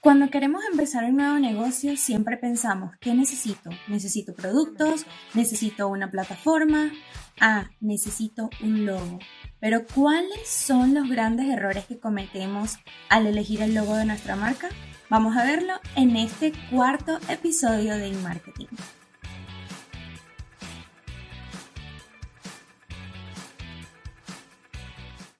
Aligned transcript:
Cuando 0.00 0.30
queremos 0.30 0.62
empezar 0.70 1.04
un 1.06 1.16
nuevo 1.16 1.40
negocio, 1.40 1.96
siempre 1.96 2.36
pensamos, 2.36 2.94
¿qué 3.00 3.14
necesito? 3.14 3.70
Necesito 3.88 4.32
productos, 4.32 5.04
necesito 5.34 5.88
una 5.88 6.08
plataforma, 6.08 6.92
ah, 7.40 7.68
necesito 7.80 8.48
un 8.62 8.86
logo. 8.86 9.18
Pero 9.58 9.84
¿cuáles 9.92 10.48
son 10.48 10.94
los 10.94 11.08
grandes 11.08 11.48
errores 11.48 11.84
que 11.86 11.98
cometemos 11.98 12.76
al 13.08 13.26
elegir 13.26 13.60
el 13.60 13.74
logo 13.74 13.96
de 13.96 14.04
nuestra 14.04 14.36
marca? 14.36 14.68
Vamos 15.10 15.36
a 15.36 15.42
verlo 15.42 15.74
en 15.96 16.14
este 16.14 16.52
cuarto 16.70 17.18
episodio 17.28 17.96
de 17.96 18.06
InMarketing. 18.06 18.68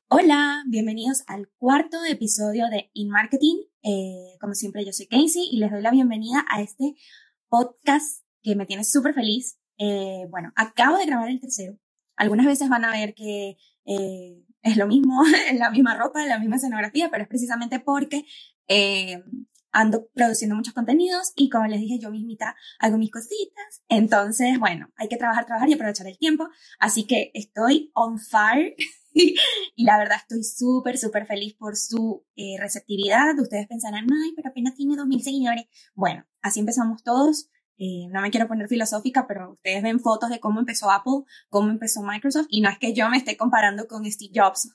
Hola, 0.08 0.64
bienvenidos 0.66 1.22
al 1.28 1.48
cuarto 1.58 2.04
episodio 2.04 2.68
de 2.70 2.90
InMarketing. 2.92 3.67
Eh, 3.90 4.36
como 4.38 4.52
siempre, 4.52 4.84
yo 4.84 4.92
soy 4.92 5.06
Casey 5.06 5.48
y 5.50 5.58
les 5.58 5.70
doy 5.70 5.80
la 5.80 5.90
bienvenida 5.90 6.44
a 6.50 6.60
este 6.60 6.94
podcast 7.48 8.22
que 8.42 8.54
me 8.54 8.66
tiene 8.66 8.84
súper 8.84 9.14
feliz. 9.14 9.58
Eh, 9.78 10.26
bueno, 10.28 10.52
acabo 10.56 10.98
de 10.98 11.06
grabar 11.06 11.30
el 11.30 11.40
tercero. 11.40 11.78
Algunas 12.14 12.44
veces 12.44 12.68
van 12.68 12.84
a 12.84 12.90
ver 12.90 13.14
que 13.14 13.56
eh, 13.86 14.44
es 14.60 14.76
lo 14.76 14.86
mismo, 14.88 15.22
la 15.54 15.70
misma 15.70 15.96
ropa, 15.96 16.26
la 16.26 16.38
misma 16.38 16.56
escenografía, 16.56 17.08
pero 17.10 17.22
es 17.22 17.28
precisamente 17.30 17.80
porque 17.80 18.26
ando 19.72 20.08
produciendo 20.12 20.54
muchos 20.54 20.74
contenidos 20.74 21.32
y 21.34 21.48
como 21.48 21.66
les 21.66 21.80
dije, 21.80 21.98
yo 21.98 22.10
mismita 22.10 22.56
hago 22.80 22.98
mis 22.98 23.10
cositas. 23.10 23.82
Entonces, 23.88 24.58
bueno, 24.58 24.90
hay 24.96 25.08
que 25.08 25.16
trabajar, 25.16 25.46
trabajar 25.46 25.70
y 25.70 25.74
aprovechar 25.74 26.06
el 26.06 26.18
tiempo. 26.18 26.46
Así 26.78 27.06
que 27.06 27.30
estoy 27.32 27.90
on 27.94 28.18
fire. 28.18 28.74
y 29.76 29.84
la 29.84 29.98
verdad 29.98 30.18
estoy 30.18 30.44
súper, 30.44 30.98
súper 30.98 31.26
feliz 31.26 31.54
por 31.54 31.76
su 31.76 32.24
eh, 32.36 32.56
receptividad. 32.58 33.38
Ustedes 33.38 33.66
pensarán, 33.66 34.06
ay, 34.12 34.32
pero 34.36 34.50
apenas 34.50 34.74
tiene 34.74 34.94
2.000 34.94 35.20
seguidores. 35.20 35.64
Bueno, 35.94 36.24
así 36.40 36.60
empezamos 36.60 37.02
todos. 37.02 37.50
Eh, 37.78 38.08
no 38.10 38.20
me 38.20 38.30
quiero 38.30 38.48
poner 38.48 38.68
filosófica, 38.68 39.26
pero 39.26 39.52
ustedes 39.52 39.82
ven 39.82 40.00
fotos 40.00 40.30
de 40.30 40.40
cómo 40.40 40.60
empezó 40.60 40.90
Apple, 40.90 41.22
cómo 41.48 41.70
empezó 41.70 42.02
Microsoft, 42.02 42.48
y 42.50 42.60
no 42.60 42.68
es 42.70 42.78
que 42.78 42.92
yo 42.92 43.08
me 43.08 43.16
esté 43.16 43.36
comparando 43.36 43.86
con 43.86 44.04
Steve 44.10 44.32
Jobs, 44.34 44.74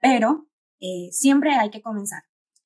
pero 0.00 0.48
eh, 0.80 1.08
siempre 1.12 1.54
hay 1.54 1.70
que 1.70 1.82
comenzar. 1.82 2.24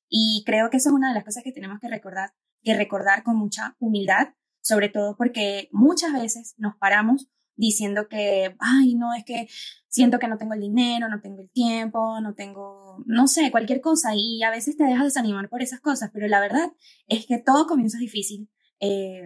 Y 0.09 0.43
creo 0.47 0.71
que 0.71 0.77
eso 0.77 0.89
es 0.89 0.95
una 0.95 1.09
de 1.09 1.15
las 1.15 1.23
cosas 1.23 1.43
que 1.43 1.51
tenemos 1.51 1.79
que 1.79 1.89
recordar, 1.89 2.33
que 2.63 2.75
recordar 2.75 3.21
con 3.21 3.35
mucha 3.35 3.75
humildad, 3.77 4.29
sobre 4.61 4.89
todo 4.89 5.15
porque 5.15 5.69
muchas 5.71 6.11
veces 6.11 6.55
nos 6.57 6.75
paramos 6.77 7.27
diciendo 7.57 8.07
que, 8.07 8.55
ay, 8.59 8.95
no, 8.95 9.13
es 9.13 9.25
que 9.25 9.47
siento 9.89 10.19
que 10.19 10.27
no 10.27 10.37
tengo 10.37 10.53
el 10.53 10.61
dinero, 10.61 11.09
no 11.09 11.19
tengo 11.21 11.41
el 11.41 11.49
tiempo, 11.49 12.21
no 12.21 12.33
tengo, 12.35 13.03
no 13.05 13.27
sé, 13.27 13.51
cualquier 13.51 13.81
cosa 13.81 14.11
y 14.15 14.43
a 14.43 14.51
veces 14.51 14.77
te 14.77 14.85
dejas 14.85 15.05
desanimar 15.05 15.49
por 15.49 15.61
esas 15.61 15.81
cosas, 15.81 16.11
pero 16.13 16.27
la 16.27 16.39
verdad 16.39 16.71
es 17.07 17.25
que 17.25 17.39
todo 17.39 17.67
comienzo 17.67 17.97
es 17.97 18.01
difícil. 18.01 18.49
Eh, 18.79 19.23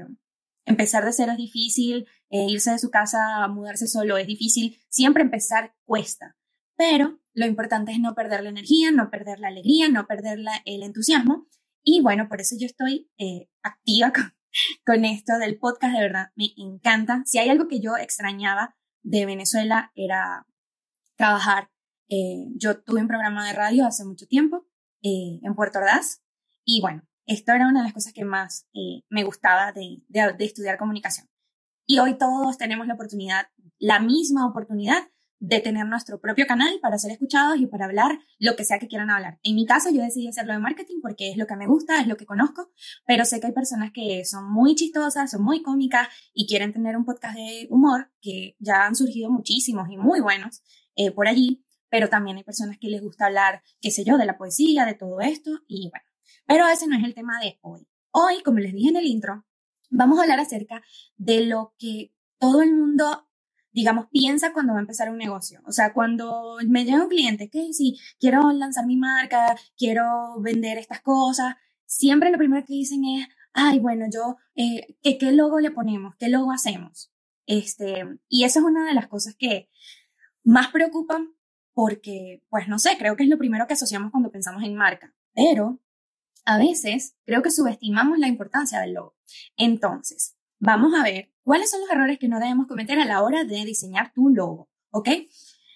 empezar 0.65 1.05
de 1.05 1.13
cero 1.13 1.33
es 1.33 1.37
difícil, 1.37 2.07
eh, 2.29 2.47
irse 2.49 2.71
de 2.71 2.79
su 2.79 2.89
casa 2.89 3.47
mudarse 3.49 3.87
solo 3.87 4.17
es 4.17 4.27
difícil, 4.27 4.79
siempre 4.89 5.23
empezar 5.23 5.75
cuesta, 5.85 6.37
pero 6.77 7.19
lo 7.33 7.45
importante 7.45 7.91
es 7.91 7.99
no 7.99 8.15
perder 8.15 8.43
la 8.43 8.49
energía, 8.49 8.91
no 8.91 9.09
perder 9.09 9.39
la 9.39 9.49
alegría, 9.49 9.89
no 9.89 10.07
perder 10.07 10.39
el 10.65 10.83
entusiasmo 10.83 11.47
y 11.83 12.01
bueno, 12.01 12.27
por 12.27 12.41
eso 12.41 12.55
yo 12.59 12.65
estoy 12.65 13.09
eh, 13.17 13.49
activa 13.63 14.13
con, 14.13 14.33
con 14.85 15.05
esto 15.05 15.37
del 15.37 15.57
podcast, 15.57 15.93
de 15.93 16.01
verdad, 16.01 16.27
me 16.35 16.49
encanta. 16.57 17.21
Si 17.25 17.37
hay 17.37 17.49
algo 17.49 17.67
que 17.67 17.79
yo 17.79 17.97
extrañaba 17.97 18.75
de 19.03 19.25
Venezuela 19.25 19.91
era 19.95 20.45
trabajar. 21.15 21.69
Eh, 22.09 22.47
yo 22.55 22.81
tuve 22.81 23.01
un 23.01 23.07
programa 23.07 23.47
de 23.47 23.53
radio 23.53 23.85
hace 23.85 24.03
mucho 24.03 24.27
tiempo 24.27 24.67
eh, 25.01 25.39
en 25.41 25.55
Puerto 25.55 25.79
Ordaz 25.79 26.21
y 26.65 26.81
bueno, 26.81 27.03
esto 27.25 27.53
era 27.53 27.67
una 27.67 27.79
de 27.79 27.85
las 27.85 27.93
cosas 27.93 28.13
que 28.13 28.25
más 28.25 28.67
eh, 28.73 29.03
me 29.09 29.23
gustaba 29.23 29.71
de, 29.71 30.03
de 30.09 30.45
estudiar 30.45 30.77
comunicación. 30.77 31.27
Y 31.87 31.99
hoy 31.99 32.17
todos 32.17 32.57
tenemos 32.57 32.87
la 32.87 32.95
oportunidad, 32.95 33.47
la 33.79 33.99
misma 33.99 34.47
oportunidad 34.47 35.07
de 35.41 35.59
tener 35.59 35.87
nuestro 35.87 36.21
propio 36.21 36.45
canal 36.45 36.79
para 36.81 36.99
ser 36.99 37.11
escuchados 37.11 37.59
y 37.59 37.65
para 37.65 37.85
hablar 37.85 38.19
lo 38.37 38.55
que 38.55 38.63
sea 38.63 38.77
que 38.77 38.87
quieran 38.87 39.09
hablar. 39.09 39.39
En 39.41 39.55
mi 39.55 39.65
caso, 39.65 39.89
yo 39.89 40.03
decidí 40.03 40.27
hacerlo 40.27 40.53
de 40.53 40.59
marketing 40.59 40.99
porque 41.01 41.31
es 41.31 41.37
lo 41.37 41.47
que 41.47 41.55
me 41.55 41.65
gusta, 41.65 41.99
es 41.99 42.05
lo 42.05 42.15
que 42.15 42.27
conozco, 42.27 42.69
pero 43.07 43.25
sé 43.25 43.39
que 43.39 43.47
hay 43.47 43.53
personas 43.53 43.91
que 43.91 44.23
son 44.23 44.51
muy 44.51 44.75
chistosas, 44.75 45.31
son 45.31 45.43
muy 45.43 45.63
cómicas 45.63 46.07
y 46.31 46.45
quieren 46.45 46.71
tener 46.71 46.95
un 46.95 47.05
podcast 47.05 47.35
de 47.35 47.67
humor, 47.71 48.11
que 48.21 48.55
ya 48.59 48.85
han 48.85 48.95
surgido 48.95 49.31
muchísimos 49.31 49.89
y 49.89 49.97
muy 49.97 50.19
buenos 50.19 50.61
eh, 50.95 51.09
por 51.09 51.27
allí, 51.27 51.65
pero 51.89 52.07
también 52.07 52.37
hay 52.37 52.43
personas 52.43 52.77
que 52.79 52.89
les 52.89 53.01
gusta 53.01 53.25
hablar, 53.25 53.63
qué 53.81 53.89
sé 53.89 54.03
yo, 54.03 54.19
de 54.19 54.27
la 54.27 54.37
poesía, 54.37 54.85
de 54.85 54.93
todo 54.93 55.21
esto, 55.21 55.49
y 55.67 55.89
bueno, 55.89 56.05
pero 56.45 56.67
ese 56.67 56.85
no 56.85 56.95
es 56.95 57.03
el 57.03 57.15
tema 57.15 57.39
de 57.41 57.57
hoy. 57.61 57.87
Hoy, 58.11 58.43
como 58.43 58.59
les 58.59 58.73
dije 58.73 58.89
en 58.89 58.97
el 58.97 59.07
intro, 59.07 59.43
vamos 59.89 60.19
a 60.19 60.21
hablar 60.21 60.39
acerca 60.39 60.83
de 61.17 61.45
lo 61.47 61.73
que 61.79 62.13
todo 62.37 62.61
el 62.61 62.75
mundo 62.75 63.27
digamos, 63.71 64.07
piensa 64.11 64.53
cuando 64.53 64.73
va 64.73 64.79
a 64.79 64.81
empezar 64.81 65.09
un 65.09 65.17
negocio. 65.17 65.61
O 65.65 65.71
sea, 65.71 65.93
cuando 65.93 66.57
me 66.67 66.85
llega 66.85 67.03
un 67.03 67.09
cliente, 67.09 67.49
que 67.49 67.73
si 67.73 67.99
quiero 68.19 68.51
lanzar 68.51 68.85
mi 68.85 68.97
marca, 68.97 69.55
quiero 69.77 70.39
vender 70.39 70.77
estas 70.77 71.01
cosas, 71.01 71.55
siempre 71.85 72.31
lo 72.31 72.37
primero 72.37 72.65
que 72.65 72.73
dicen 72.73 73.03
es, 73.05 73.27
ay, 73.53 73.79
bueno, 73.79 74.05
yo, 74.11 74.37
eh, 74.55 74.97
¿qué, 75.01 75.17
¿qué 75.17 75.31
logo 75.31 75.59
le 75.59 75.71
ponemos? 75.71 76.15
¿Qué 76.17 76.29
logo 76.29 76.51
hacemos? 76.51 77.11
Este, 77.45 78.05
y 78.29 78.43
eso 78.43 78.59
es 78.59 78.65
una 78.65 78.85
de 78.85 78.93
las 78.93 79.07
cosas 79.07 79.35
que 79.35 79.69
más 80.43 80.69
preocupan 80.69 81.33
porque, 81.73 82.43
pues 82.49 82.67
no 82.67 82.79
sé, 82.79 82.97
creo 82.97 83.15
que 83.15 83.23
es 83.23 83.29
lo 83.29 83.37
primero 83.37 83.67
que 83.67 83.73
asociamos 83.73 84.11
cuando 84.11 84.31
pensamos 84.31 84.63
en 84.63 84.75
marca, 84.75 85.13
pero 85.33 85.79
a 86.45 86.57
veces 86.57 87.15
creo 87.25 87.41
que 87.41 87.51
subestimamos 87.51 88.19
la 88.19 88.27
importancia 88.27 88.79
del 88.79 88.93
logo. 88.93 89.15
Entonces, 89.57 90.35
vamos 90.61 90.93
a 90.93 91.03
ver 91.03 91.33
cuáles 91.43 91.71
son 91.71 91.81
los 91.81 91.89
errores 91.89 92.19
que 92.19 92.29
no 92.29 92.39
debemos 92.39 92.67
cometer 92.67 92.99
a 92.99 93.05
la 93.05 93.21
hora 93.23 93.43
de 93.43 93.65
diseñar 93.65 94.13
tu 94.13 94.29
logo, 94.29 94.69
¿ok? 94.91 95.09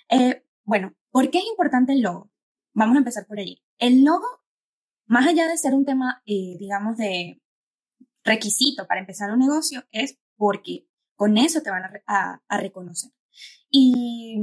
Eh, 0.09 0.45
bueno, 0.63 0.95
¿por 1.09 1.29
qué 1.31 1.39
es 1.39 1.45
importante 1.45 1.91
el 1.91 2.01
logo? 2.01 2.31
Vamos 2.73 2.95
a 2.95 2.99
empezar 2.99 3.25
por 3.25 3.39
allí. 3.39 3.63
El 3.79 4.03
logo, 4.03 4.27
más 5.07 5.27
allá 5.27 5.47
de 5.47 5.57
ser 5.57 5.73
un 5.73 5.85
tema, 5.85 6.21
eh, 6.25 6.55
digamos, 6.59 6.97
de 6.97 7.41
requisito 8.23 8.85
para 8.87 9.01
empezar 9.01 9.31
un 9.31 9.39
negocio, 9.39 9.83
es 9.91 10.19
porque 10.37 10.87
con 11.15 11.37
eso 11.37 11.61
te 11.61 11.71
van 11.71 11.83
a, 12.05 12.43
a 12.47 12.57
reconocer. 12.59 13.11
Y 13.69 14.37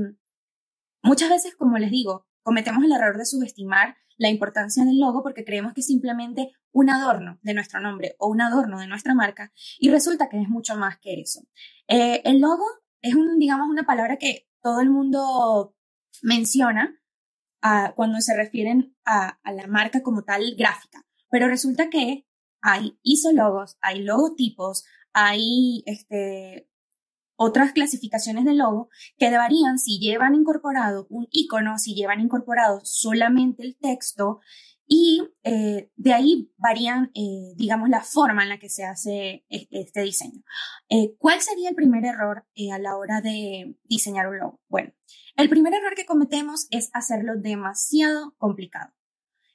muchas 1.02 1.30
veces, 1.30 1.54
como 1.54 1.78
les 1.78 1.90
digo, 1.90 2.26
cometemos 2.42 2.82
el 2.84 2.92
error 2.92 3.16
de 3.16 3.26
subestimar 3.26 3.96
la 4.18 4.28
importancia 4.28 4.84
del 4.84 5.00
logo 5.00 5.22
porque 5.22 5.44
creemos 5.44 5.74
que 5.74 5.80
es 5.80 5.86
simplemente 5.86 6.52
un 6.72 6.90
adorno 6.90 7.38
de 7.42 7.54
nuestro 7.54 7.80
nombre 7.80 8.14
o 8.18 8.28
un 8.28 8.40
adorno 8.40 8.80
de 8.80 8.86
nuestra 8.86 9.14
marca 9.14 9.52
y 9.78 9.90
resulta 9.90 10.28
que 10.28 10.40
es 10.40 10.48
mucho 10.48 10.76
más 10.76 10.98
que 10.98 11.20
eso. 11.20 11.40
Eh, 11.88 12.22
el 12.24 12.40
logo 12.40 12.64
es 13.00 13.14
un, 13.14 13.38
digamos, 13.38 13.68
una 13.68 13.84
palabra 13.84 14.16
que 14.16 14.48
todo 14.62 14.80
el 14.80 14.90
mundo 14.90 15.74
menciona 16.22 17.00
ah, 17.62 17.92
cuando 17.96 18.20
se 18.20 18.36
refieren 18.36 18.96
a, 19.04 19.38
a, 19.42 19.52
la 19.52 19.66
marca 19.66 20.02
como 20.02 20.22
tal 20.22 20.54
gráfica, 20.56 21.04
pero 21.30 21.48
resulta 21.48 21.90
que 21.90 22.26
hay 22.60 22.98
isologos, 23.02 23.76
hay 23.80 24.02
logotipos, 24.02 24.84
hay 25.12 25.82
este, 25.86 26.68
otras 27.36 27.72
clasificaciones 27.72 28.44
de 28.44 28.54
logo 28.54 28.88
que 29.16 29.30
varían 29.30 29.78
si 29.78 29.98
llevan 29.98 30.34
incorporado 30.34 31.06
un 31.10 31.26
icono, 31.30 31.78
si 31.78 31.94
llevan 31.94 32.20
incorporado 32.20 32.80
solamente 32.84 33.62
el 33.62 33.76
texto 33.76 34.40
y 34.86 35.22
eh, 35.42 35.90
de 35.96 36.12
ahí 36.12 36.52
varían, 36.58 37.10
eh, 37.14 37.54
digamos, 37.56 37.88
la 37.88 38.02
forma 38.02 38.42
en 38.42 38.50
la 38.50 38.58
que 38.58 38.68
se 38.68 38.84
hace 38.84 39.44
este 39.48 40.02
diseño. 40.02 40.42
Eh, 40.88 41.14
¿Cuál 41.18 41.40
sería 41.40 41.70
el 41.70 41.74
primer 41.74 42.04
error 42.04 42.44
a 42.72 42.78
la 42.78 42.96
hora 42.96 43.20
de 43.22 43.76
diseñar 43.84 44.28
un 44.28 44.38
logo? 44.38 44.60
Bueno, 44.68 44.92
el 45.36 45.48
primer 45.48 45.72
error 45.72 45.94
que 45.94 46.04
cometemos 46.04 46.66
es 46.70 46.90
hacerlo 46.92 47.36
demasiado 47.36 48.34
complicado. 48.36 48.92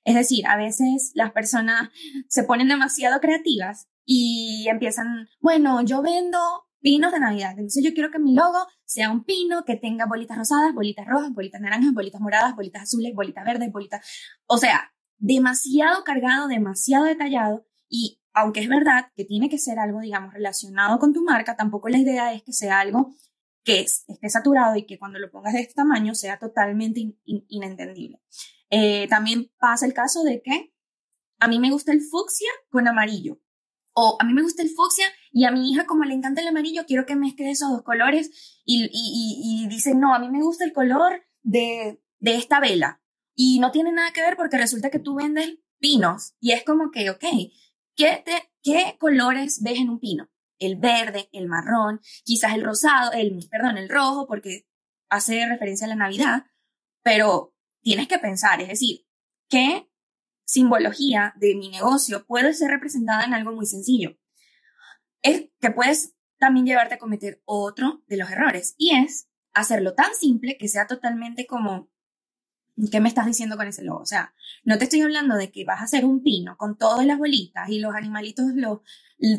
Es 0.03 0.15
decir, 0.15 0.47
a 0.47 0.57
veces 0.57 1.11
las 1.13 1.33
personas 1.33 1.89
se 2.29 2.43
ponen 2.43 2.69
demasiado 2.69 3.19
creativas 3.19 3.89
y 4.05 4.65
empiezan, 4.69 5.27
bueno, 5.41 5.83
yo 5.83 6.01
vendo 6.01 6.39
pinos 6.79 7.11
de 7.11 7.19
Navidad. 7.19 7.51
Entonces 7.51 7.83
yo 7.83 7.93
quiero 7.93 8.11
que 8.11 8.19
mi 8.19 8.33
logo 8.33 8.67
sea 8.85 9.11
un 9.11 9.23
pino 9.23 9.63
que 9.65 9.75
tenga 9.75 10.05
bolitas 10.05 10.37
rosadas, 10.37 10.73
bolitas 10.73 11.05
rojas, 11.05 11.33
bolitas 11.33 11.61
naranjas, 11.61 11.93
bolitas 11.93 12.21
moradas, 12.21 12.55
bolitas 12.55 12.83
azules, 12.83 13.13
bolitas 13.15 13.45
verdes, 13.45 13.71
bolitas... 13.71 14.05
O 14.45 14.57
sea, 14.57 14.91
demasiado 15.17 16.03
cargado, 16.03 16.47
demasiado 16.47 17.05
detallado 17.05 17.65
y 17.89 18.19
aunque 18.33 18.59
es 18.59 18.69
verdad 18.69 19.07
que 19.15 19.25
tiene 19.25 19.49
que 19.49 19.57
ser 19.57 19.79
algo, 19.79 19.99
digamos, 19.99 20.33
relacionado 20.33 20.99
con 20.99 21.11
tu 21.11 21.23
marca, 21.23 21.55
tampoco 21.55 21.89
la 21.89 21.97
idea 21.97 22.33
es 22.33 22.43
que 22.43 22.53
sea 22.53 22.79
algo 22.79 23.15
que 23.63 23.81
esté 23.81 24.29
saturado 24.29 24.75
y 24.75 24.85
que 24.85 24.99
cuando 24.99 25.17
lo 25.19 25.31
pongas 25.31 25.53
de 25.53 25.61
este 25.61 25.73
tamaño 25.73 26.13
sea 26.13 26.37
totalmente 26.37 27.15
inentendible. 27.25 28.21
Eh, 28.69 29.07
también 29.09 29.51
pasa 29.59 29.85
el 29.85 29.93
caso 29.93 30.23
de 30.23 30.41
que 30.41 30.73
a 31.39 31.47
mí 31.47 31.59
me 31.59 31.71
gusta 31.71 31.91
el 31.91 32.01
fucsia 32.01 32.49
con 32.69 32.87
amarillo. 32.87 33.39
O 33.93 34.17
a 34.19 34.23
mí 34.23 34.33
me 34.33 34.43
gusta 34.43 34.61
el 34.61 34.69
fucsia 34.69 35.05
y 35.31 35.45
a 35.45 35.51
mi 35.51 35.71
hija 35.71 35.85
como 35.85 36.03
le 36.03 36.13
encanta 36.13 36.41
el 36.41 36.47
amarillo, 36.47 36.85
quiero 36.85 37.05
que 37.05 37.15
mezcle 37.15 37.51
esos 37.51 37.69
dos 37.69 37.83
colores 37.83 38.61
y, 38.65 38.89
y, 38.91 39.67
y, 39.69 39.93
no, 39.95 40.13
a 40.13 40.19
mí 40.19 40.29
me 40.29 40.41
gusta 40.41 40.65
el 40.65 40.73
color 40.73 41.23
de, 41.43 42.01
de 42.19 42.35
esta 42.35 42.59
vela. 42.59 43.01
Y 43.35 43.59
no 43.59 43.71
tiene 43.71 43.91
nada 43.91 44.11
que 44.13 44.21
ver 44.21 44.35
porque 44.35 44.57
resulta 44.57 44.89
que 44.89 44.99
tú 44.99 45.15
vendes 45.15 45.57
pinos 45.79 46.33
y 46.39 46.51
es 46.53 46.63
como 46.63 46.91
que, 46.91 47.09
ok, 47.09 47.23
¿qué, 47.95 48.23
¿qué 48.63 48.97
colores 48.99 49.61
ves 49.61 49.79
en 49.79 49.89
un 49.89 49.99
pino? 49.99 50.29
El 50.59 50.77
verde, 50.77 51.29
el 51.33 51.47
marrón, 51.47 52.01
quizás 52.23 52.55
el 52.55 52.63
rosado, 52.63 53.11
el, 53.11 53.37
perdón, 53.49 53.77
el 53.77 53.89
rojo, 53.89 54.27
porque 54.27 54.67
hace 55.09 55.47
referencia 55.47 55.85
a 55.85 55.89
la 55.89 55.95
Navidad, 55.95 56.45
pero 57.03 57.53
tienes 57.81 58.07
que 58.07 58.17
pensar, 58.17 58.59
es 58.61 58.67
decir, 58.69 59.05
¿qué 59.49 59.87
simbología 60.45 61.33
de 61.37 61.55
mi 61.55 61.69
negocio 61.69 62.25
puede 62.25 62.53
ser 62.53 62.71
representada 62.71 63.23
en 63.23 63.33
algo 63.33 63.53
muy 63.53 63.65
sencillo? 63.65 64.17
Es 65.21 65.49
que 65.59 65.71
puedes 65.71 66.15
también 66.37 66.65
llevarte 66.65 66.95
a 66.95 66.99
cometer 66.99 67.41
otro 67.45 68.03
de 68.07 68.17
los 68.17 68.29
errores 68.29 68.75
y 68.77 68.95
es 68.95 69.29
hacerlo 69.53 69.93
tan 69.93 70.13
simple 70.13 70.57
que 70.57 70.67
sea 70.67 70.87
totalmente 70.87 71.47
como 71.47 71.89
¿Qué 72.91 72.99
me 72.99 73.09
estás 73.09 73.25
diciendo 73.25 73.57
con 73.57 73.67
ese 73.67 73.83
logo? 73.83 74.01
O 74.01 74.05
sea, 74.05 74.35
no 74.63 74.77
te 74.77 74.83
estoy 74.83 75.01
hablando 75.01 75.35
de 75.35 75.51
que 75.51 75.65
vas 75.65 75.81
a 75.81 75.85
hacer 75.85 76.05
un 76.05 76.21
pino 76.21 76.57
con 76.57 76.77
todas 76.77 77.05
las 77.07 77.17
bolitas 77.17 77.67
y 77.69 77.79
los 77.79 77.95
animalitos, 77.95 78.45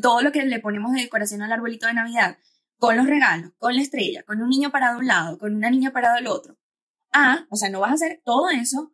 todo 0.03 0.23
lo 0.23 0.33
que 0.33 0.45
le 0.45 0.59
ponemos 0.59 0.93
de 0.93 1.03
decoración 1.03 1.43
al 1.43 1.53
arbolito 1.53 1.87
de 1.87 1.95
Navidad, 1.95 2.39
con 2.79 2.97
los 2.97 3.07
regalos, 3.07 3.53
con 3.59 3.77
la 3.77 3.83
estrella, 3.83 4.25
con 4.25 4.43
un 4.43 4.49
niño 4.49 4.73
parado 4.73 4.97
a 4.97 4.99
un 4.99 5.07
lado, 5.07 5.39
con 5.39 5.55
una 5.55 5.71
niña 5.71 5.93
parada 5.93 6.17
al 6.17 6.27
otro. 6.27 6.59
Ah, 7.13 7.47
o 7.49 7.57
sea, 7.57 7.71
no 7.71 7.79
vas 7.79 7.93
a 7.93 7.95
hacer 7.95 8.23
todo 8.25 8.51
eso. 8.51 8.93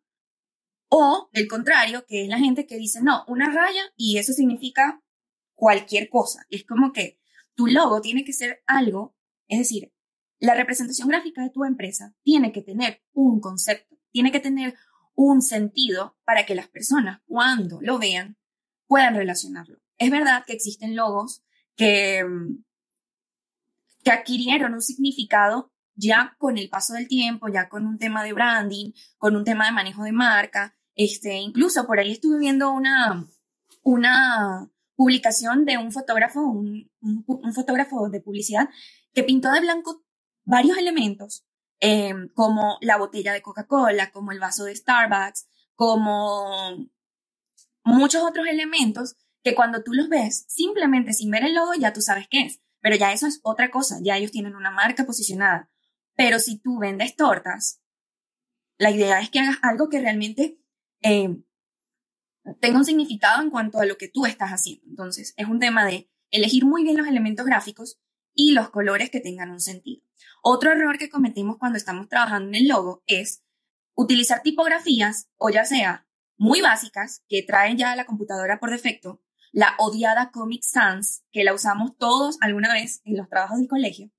O 0.90 1.30
el 1.32 1.48
contrario, 1.48 2.04
que 2.06 2.24
es 2.24 2.28
la 2.28 2.38
gente 2.38 2.66
que 2.66 2.76
dice, 2.76 3.00
no, 3.02 3.24
una 3.28 3.50
raya 3.50 3.82
y 3.96 4.18
eso 4.18 4.34
significa 4.34 5.02
cualquier 5.54 6.08
cosa. 6.08 6.44
Es 6.50 6.64
como 6.64 6.92
que 6.92 7.18
tu 7.54 7.66
logo 7.66 8.00
tiene 8.00 8.24
que 8.24 8.32
ser 8.32 8.62
algo, 8.66 9.16
es 9.48 9.58
decir, 9.58 9.92
la 10.40 10.54
representación 10.54 11.08
gráfica 11.08 11.42
de 11.42 11.50
tu 11.50 11.64
empresa 11.64 12.14
tiene 12.22 12.52
que 12.52 12.62
tener 12.62 13.02
un 13.12 13.40
concepto 13.40 13.94
tiene 14.14 14.30
que 14.30 14.40
tener 14.40 14.76
un 15.16 15.42
sentido 15.42 16.16
para 16.24 16.46
que 16.46 16.54
las 16.54 16.68
personas 16.68 17.20
cuando 17.26 17.80
lo 17.82 17.98
vean 17.98 18.38
puedan 18.86 19.16
relacionarlo. 19.16 19.80
Es 19.98 20.10
verdad 20.10 20.44
que 20.46 20.52
existen 20.52 20.94
logos 20.94 21.42
que, 21.76 22.24
que 24.04 24.10
adquirieron 24.12 24.72
un 24.72 24.82
significado 24.82 25.72
ya 25.96 26.36
con 26.38 26.58
el 26.58 26.68
paso 26.68 26.94
del 26.94 27.08
tiempo, 27.08 27.48
ya 27.48 27.68
con 27.68 27.86
un 27.86 27.98
tema 27.98 28.22
de 28.22 28.32
branding, 28.32 28.92
con 29.18 29.34
un 29.34 29.44
tema 29.44 29.66
de 29.66 29.72
manejo 29.72 30.04
de 30.04 30.12
marca. 30.12 30.76
Este, 30.94 31.34
incluso 31.34 31.86
por 31.86 31.98
ahí 31.98 32.12
estuve 32.12 32.38
viendo 32.38 32.70
una, 32.70 33.26
una 33.82 34.70
publicación 34.96 35.64
de 35.64 35.78
un 35.78 35.92
fotógrafo, 35.92 36.40
un, 36.40 36.90
fotógrafo 37.54 38.08
de 38.08 38.20
publicidad, 38.20 38.68
que 39.12 39.24
pintó 39.24 39.50
de 39.52 39.60
blanco 39.60 40.02
varios 40.44 40.78
elementos 40.78 41.46
Em, 41.86 42.28
como 42.30 42.78
la 42.80 42.96
botella 42.96 43.34
de 43.34 43.42
Coca-Cola, 43.42 44.10
como 44.10 44.32
el 44.32 44.40
vaso 44.40 44.64
de 44.64 44.74
Starbucks, 44.74 45.46
como 45.74 46.88
muchos 47.84 48.22
otros 48.22 48.46
elementos 48.46 49.16
que 49.42 49.54
cuando 49.54 49.82
tú 49.82 49.92
los 49.92 50.08
ves, 50.08 50.46
simplemente 50.48 51.12
sin 51.12 51.30
ver 51.30 51.44
el 51.44 51.54
logo 51.54 51.74
ya 51.74 51.92
tú 51.92 52.00
sabes 52.00 52.26
qué 52.30 52.40
es. 52.46 52.62
Pero 52.80 52.96
ya 52.96 53.12
eso 53.12 53.26
es 53.26 53.40
otra 53.42 53.70
cosa, 53.70 53.98
ya 54.02 54.16
ellos 54.16 54.30
tienen 54.30 54.56
una 54.56 54.70
marca 54.70 55.04
posicionada. 55.04 55.70
Pero 56.14 56.38
si 56.38 56.58
tú 56.58 56.78
vendes 56.78 57.16
tortas, 57.16 57.82
la 58.78 58.90
idea 58.90 59.20
es 59.20 59.28
que 59.28 59.40
hagas 59.40 59.58
algo 59.60 59.90
que 59.90 60.00
realmente 60.00 60.58
em, 61.02 61.44
tenga 62.60 62.78
un 62.78 62.84
significado 62.84 63.42
en 63.42 63.50
cuanto 63.50 63.78
a 63.80 63.86
lo 63.86 63.96
que 63.96 64.08
tú 64.08 64.26
estás 64.26 64.50
haciendo. 64.50 64.84
Entonces, 64.88 65.34
es 65.36 65.46
un 65.46 65.58
tema 65.58 65.84
de 65.84 66.10
elegir 66.30 66.64
muy 66.64 66.82
bien 66.82 66.96
los 66.96 67.06
elementos 67.06 67.46
gráficos 67.46 67.98
y 68.34 68.52
los 68.52 68.70
colores 68.70 69.10
que 69.10 69.20
tengan 69.20 69.50
un 69.50 69.60
sentido. 69.60 70.02
Otro 70.42 70.72
error 70.72 70.98
que 70.98 71.08
cometimos 71.08 71.56
cuando 71.58 71.78
estamos 71.78 72.08
trabajando 72.08 72.48
en 72.48 72.54
el 72.56 72.68
logo 72.68 73.02
es 73.06 73.42
utilizar 73.94 74.42
tipografías 74.42 75.28
o 75.36 75.50
ya 75.50 75.64
sea 75.64 76.06
muy 76.36 76.60
básicas 76.60 77.24
que 77.28 77.42
traen 77.42 77.78
ya 77.78 77.94
la 77.96 78.06
computadora 78.06 78.58
por 78.58 78.70
defecto, 78.70 79.22
la 79.52 79.74
odiada 79.78 80.30
Comic 80.32 80.62
Sans, 80.62 81.22
que 81.30 81.44
la 81.44 81.54
usamos 81.54 81.96
todos 81.96 82.38
alguna 82.40 82.72
vez 82.72 83.00
en 83.04 83.16
los 83.16 83.28
trabajos 83.28 83.58
del 83.58 83.68
colegio, 83.68 84.10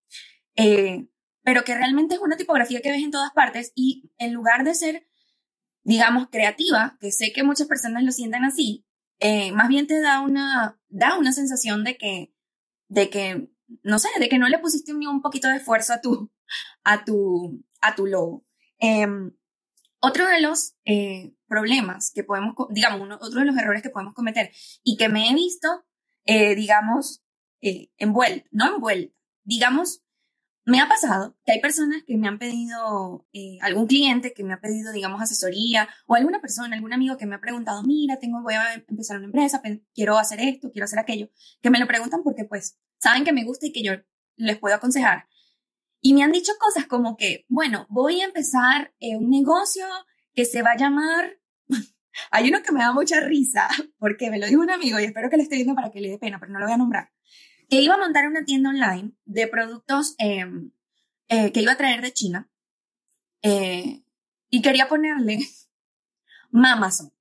eh, 0.55 1.07
pero 1.43 1.63
que 1.63 1.75
realmente 1.75 2.15
es 2.15 2.21
una 2.21 2.37
tipografía 2.37 2.81
que 2.81 2.91
ves 2.91 3.03
en 3.03 3.11
todas 3.11 3.31
partes 3.33 3.73
y 3.75 4.09
en 4.17 4.33
lugar 4.33 4.63
de 4.63 4.73
ser, 4.73 5.07
digamos, 5.85 6.27
creativa, 6.29 6.97
que 6.99 7.11
sé 7.11 7.31
que 7.31 7.43
muchas 7.43 7.67
personas 7.67 8.03
lo 8.03 8.11
sientan 8.11 8.43
así, 8.43 8.85
eh, 9.19 9.51
más 9.53 9.69
bien 9.69 9.87
te 9.87 10.01
da 10.01 10.19
una, 10.19 10.79
da 10.89 11.17
una 11.17 11.31
sensación 11.31 11.83
de 11.83 11.95
que, 11.95 12.33
de 12.89 13.09
que 13.09 13.49
no 13.83 13.99
sé, 13.99 14.09
de 14.19 14.27
que 14.27 14.39
no 14.39 14.49
le 14.49 14.59
pusiste 14.59 14.93
ni 14.93 15.05
un 15.05 15.21
poquito 15.21 15.47
de 15.47 15.57
esfuerzo 15.57 15.93
a 15.93 16.01
tu, 16.01 16.31
a 16.83 17.05
tu, 17.05 17.63
a 17.81 17.95
tu 17.95 18.07
logo. 18.07 18.45
Em, 18.79 19.31
otro 19.99 20.27
de 20.27 20.41
los 20.41 20.75
eh, 20.85 21.35
problemas 21.47 22.11
que 22.13 22.23
podemos, 22.23 22.55
digamos, 22.71 23.07
otro 23.21 23.39
de 23.39 23.45
los 23.45 23.57
errores 23.57 23.83
que 23.83 23.89
podemos 23.89 24.15
cometer 24.15 24.51
y 24.83 24.97
que 24.97 25.07
me 25.07 25.29
he 25.29 25.35
visto, 25.35 25.85
eh, 26.25 26.55
digamos, 26.55 27.23
envuelta, 27.61 28.47
no 28.51 28.75
envuelta, 28.75 29.15
digamos, 29.43 30.03
me 30.65 30.79
ha 30.79 30.87
pasado 30.87 31.37
que 31.45 31.53
hay 31.53 31.61
personas 31.61 32.03
que 32.05 32.17
me 32.17 32.27
han 32.27 32.39
pedido, 32.39 33.27
algún 33.61 33.85
cliente 33.85 34.33
que 34.33 34.43
me 34.43 34.53
ha 34.53 34.59
pedido, 34.59 34.91
digamos, 34.91 35.21
asesoría 35.21 35.87
o 36.07 36.15
alguna 36.15 36.41
persona, 36.41 36.75
algún 36.75 36.91
amigo 36.91 37.17
que 37.17 37.27
me 37.27 37.35
ha 37.35 37.39
preguntado, 37.41 37.83
mira, 37.83 38.17
tengo, 38.17 38.41
voy 38.41 38.55
a 38.55 38.73
empezar 38.73 39.17
una 39.17 39.27
empresa, 39.27 39.61
quiero 39.93 40.17
hacer 40.17 40.39
esto, 40.41 40.71
quiero 40.71 40.85
hacer 40.85 40.97
aquello, 40.97 41.29
que 41.61 41.69
me 41.69 41.79
lo 41.79 41.87
preguntan 41.87 42.23
porque 42.23 42.45
pues 42.45 42.79
saben 42.97 43.23
que 43.23 43.31
me 43.31 43.43
gusta 43.43 43.67
y 43.67 43.71
que 43.71 43.83
yo 43.83 43.93
les 44.37 44.57
puedo 44.57 44.75
aconsejar. 44.75 45.27
Y 46.01 46.13
me 46.13 46.23
han 46.23 46.31
dicho 46.31 46.51
cosas 46.59 46.87
como 46.87 47.15
que, 47.15 47.45
bueno, 47.47 47.85
voy 47.89 48.21
a 48.21 48.25
empezar 48.25 48.93
eh, 48.99 49.17
un 49.17 49.29
negocio 49.29 49.85
que 50.33 50.45
se 50.45 50.61
va 50.61 50.71
a 50.71 50.77
llamar... 50.77 51.39
Hay 52.31 52.47
uno 52.47 52.63
que 52.63 52.71
me 52.71 52.79
da 52.79 52.93
mucha 52.93 53.19
risa, 53.19 53.67
porque 53.97 54.29
me 54.29 54.39
lo 54.39 54.47
dijo 54.47 54.61
un 54.61 54.69
amigo 54.71 54.99
y 54.99 55.03
espero 55.03 55.29
que 55.29 55.37
le 55.37 55.43
esté 55.43 55.55
viendo 55.55 55.75
para 55.75 55.91
que 55.91 55.99
le 55.99 56.09
dé 56.09 56.17
pena, 56.17 56.39
pero 56.39 56.53
no 56.53 56.59
lo 56.59 56.65
voy 56.65 56.73
a 56.73 56.77
nombrar. 56.77 57.11
Que 57.69 57.81
iba 57.81 57.95
a 57.95 57.97
montar 57.97 58.27
una 58.27 58.45
tienda 58.45 58.69
online 58.69 59.11
de 59.25 59.47
productos 59.47 60.15
em, 60.17 60.71
eh, 61.27 61.51
que 61.51 61.61
iba 61.61 61.71
a 61.71 61.77
traer 61.77 62.01
de 62.01 62.13
China 62.13 62.49
eh, 63.41 64.03
y 64.49 64.61
quería 64.61 64.87
ponerle 64.87 65.39
Mamazon, 66.51 67.11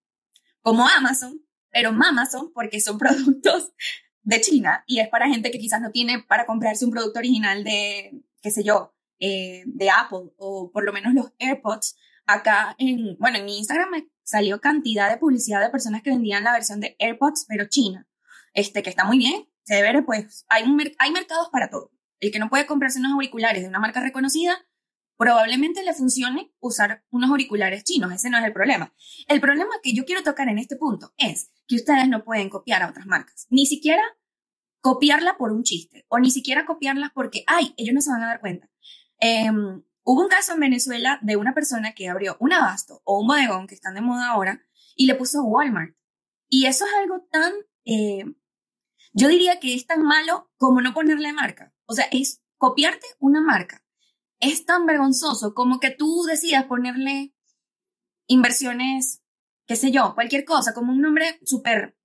como 0.62 0.86
Amazon, 0.88 1.42
pero 1.70 1.92
Mamazon 1.92 2.52
porque 2.52 2.80
son 2.80 2.98
productos 2.98 3.72
de 4.22 4.40
China 4.40 4.84
y 4.86 5.00
es 5.00 5.08
para 5.08 5.28
gente 5.28 5.50
que 5.50 5.58
quizás 5.58 5.80
no 5.80 5.90
tiene 5.90 6.22
para 6.22 6.46
comprarse 6.46 6.84
un 6.84 6.90
producto 6.90 7.18
original 7.18 7.62
de, 7.64 8.22
qué 8.40 8.50
sé 8.50 8.64
yo, 8.64 8.94
eh, 9.20 9.62
de 9.66 9.90
Apple 9.90 10.32
o 10.36 10.70
por 10.70 10.84
lo 10.84 10.92
menos 10.92 11.14
los 11.14 11.32
AirPods. 11.38 11.96
Acá 12.26 12.74
en, 12.78 13.16
bueno, 13.18 13.38
en 13.38 13.44
mi 13.44 13.58
Instagram 13.58 13.90
me 13.90 14.08
salió 14.22 14.60
cantidad 14.60 15.10
de 15.10 15.18
publicidad 15.18 15.60
de 15.60 15.70
personas 15.70 16.02
que 16.02 16.10
vendían 16.10 16.44
la 16.44 16.52
versión 16.52 16.80
de 16.80 16.96
AirPods, 16.98 17.44
pero 17.48 17.68
China, 17.68 18.06
este, 18.54 18.82
que 18.82 18.90
está 18.90 19.04
muy 19.04 19.18
bien. 19.18 19.46
Debe, 19.66 20.02
pues, 20.02 20.44
hay, 20.48 20.64
un, 20.64 20.80
hay 20.98 21.10
mercados 21.12 21.48
para 21.50 21.70
todo. 21.70 21.90
El 22.20 22.30
que 22.30 22.38
no 22.38 22.48
puede 22.48 22.66
comprarse 22.66 22.98
unos 22.98 23.12
auriculares 23.12 23.62
de 23.62 23.68
una 23.68 23.80
marca 23.80 24.00
reconocida, 24.00 24.56
probablemente 25.16 25.82
le 25.82 25.94
funcione 25.94 26.52
usar 26.60 27.04
unos 27.10 27.30
auriculares 27.30 27.84
chinos. 27.84 28.12
Ese 28.12 28.30
no 28.30 28.38
es 28.38 28.44
el 28.44 28.52
problema. 28.52 28.94
El 29.28 29.40
problema 29.40 29.70
que 29.82 29.94
yo 29.94 30.04
quiero 30.04 30.22
tocar 30.22 30.48
en 30.48 30.58
este 30.58 30.76
punto 30.76 31.12
es 31.16 31.50
que 31.66 31.76
ustedes 31.76 32.08
no 32.08 32.24
pueden 32.24 32.50
copiar 32.50 32.82
a 32.82 32.90
otras 32.90 33.06
marcas. 33.06 33.46
Ni 33.50 33.66
siquiera 33.66 34.02
copiarla 34.80 35.38
por 35.38 35.50
un 35.52 35.62
chiste 35.62 36.04
o 36.08 36.18
ni 36.18 36.30
siquiera 36.30 36.66
copiarlas 36.66 37.10
porque, 37.14 37.44
ay, 37.46 37.72
ellos 37.76 37.94
no 37.94 38.00
se 38.00 38.10
van 38.10 38.22
a 38.22 38.26
dar 38.26 38.40
cuenta. 38.40 38.68
Em, 39.18 39.82
hubo 40.02 40.22
un 40.22 40.28
caso 40.28 40.52
en 40.52 40.60
Venezuela 40.60 41.18
de 41.22 41.36
una 41.36 41.54
persona 41.54 41.94
que 41.94 42.08
abrió 42.08 42.36
un 42.40 42.52
abasto 42.52 43.00
o 43.04 43.20
un 43.20 43.26
bodegón 43.26 43.66
que 43.66 43.74
están 43.74 43.94
de 43.94 44.02
moda 44.02 44.28
ahora 44.28 44.62
y 44.94 45.06
le 45.06 45.14
puso 45.14 45.42
Walmart. 45.42 45.96
Y 46.48 46.66
eso 46.66 46.84
es 46.84 46.92
algo 47.02 47.26
tan, 47.30 47.52
eh, 47.86 48.24
yo 49.14 49.28
diría 49.28 49.58
que 49.58 49.74
es 49.74 49.86
tan 49.86 50.02
malo 50.02 50.50
como 50.58 50.82
no 50.82 50.92
ponerle 50.92 51.32
marca. 51.32 51.72
O 51.86 51.94
sea, 51.94 52.06
es 52.12 52.42
copiarte 52.58 53.06
una 53.18 53.40
marca. 53.40 53.82
Es 54.40 54.66
tan 54.66 54.84
vergonzoso 54.84 55.54
como 55.54 55.80
que 55.80 55.90
tú 55.90 56.24
decidas 56.24 56.64
ponerle 56.66 57.34
inversiones 58.26 59.24
qué 59.66 59.76
sé 59.76 59.90
yo, 59.90 60.14
cualquier 60.14 60.44
cosa, 60.44 60.74
como 60.74 60.92
un 60.92 61.00
nombre 61.00 61.38
súper 61.44 61.96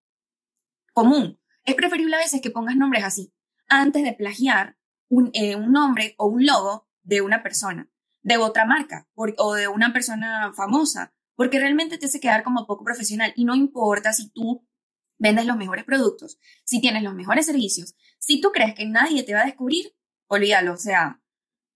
común. 0.93 1.39
Es 1.65 1.75
preferible 1.75 2.15
a 2.15 2.19
veces 2.19 2.41
que 2.41 2.51
pongas 2.51 2.75
nombres 2.75 3.03
así, 3.03 3.33
antes 3.67 4.03
de 4.03 4.13
plagiar 4.13 4.77
un, 5.09 5.29
eh, 5.33 5.57
nombre 5.57 6.15
o 6.17 6.27
un 6.27 6.45
logo 6.45 6.87
de 7.03 7.21
una 7.21 7.43
persona, 7.43 7.89
de 8.21 8.37
otra 8.37 8.65
marca 8.65 9.07
o 9.15 9.53
de 9.53 9.67
una 9.67 9.93
persona 9.93 10.53
famosa, 10.55 11.13
porque 11.35 11.59
realmente 11.59 11.97
te 11.97 12.05
hace 12.05 12.19
quedar 12.19 12.43
como 12.43 12.67
poco 12.67 12.83
profesional 12.83 13.33
y 13.35 13.45
no 13.45 13.55
importa 13.55 14.13
si 14.13 14.29
tú 14.29 14.67
vendes 15.19 15.45
los 15.45 15.57
mejores 15.57 15.85
productos, 15.85 16.39
si 16.65 16.81
tienes 16.81 17.03
los 17.03 17.13
mejores 17.13 17.45
servicios, 17.45 17.95
si 18.17 18.41
tú 18.41 18.51
crees 18.51 18.73
que 18.73 18.85
nadie 18.87 19.23
te 19.23 19.33
va 19.33 19.41
a 19.41 19.45
descubrir, 19.45 19.95
olvídalo, 20.27 20.73
o 20.73 20.77
sea, 20.77 21.21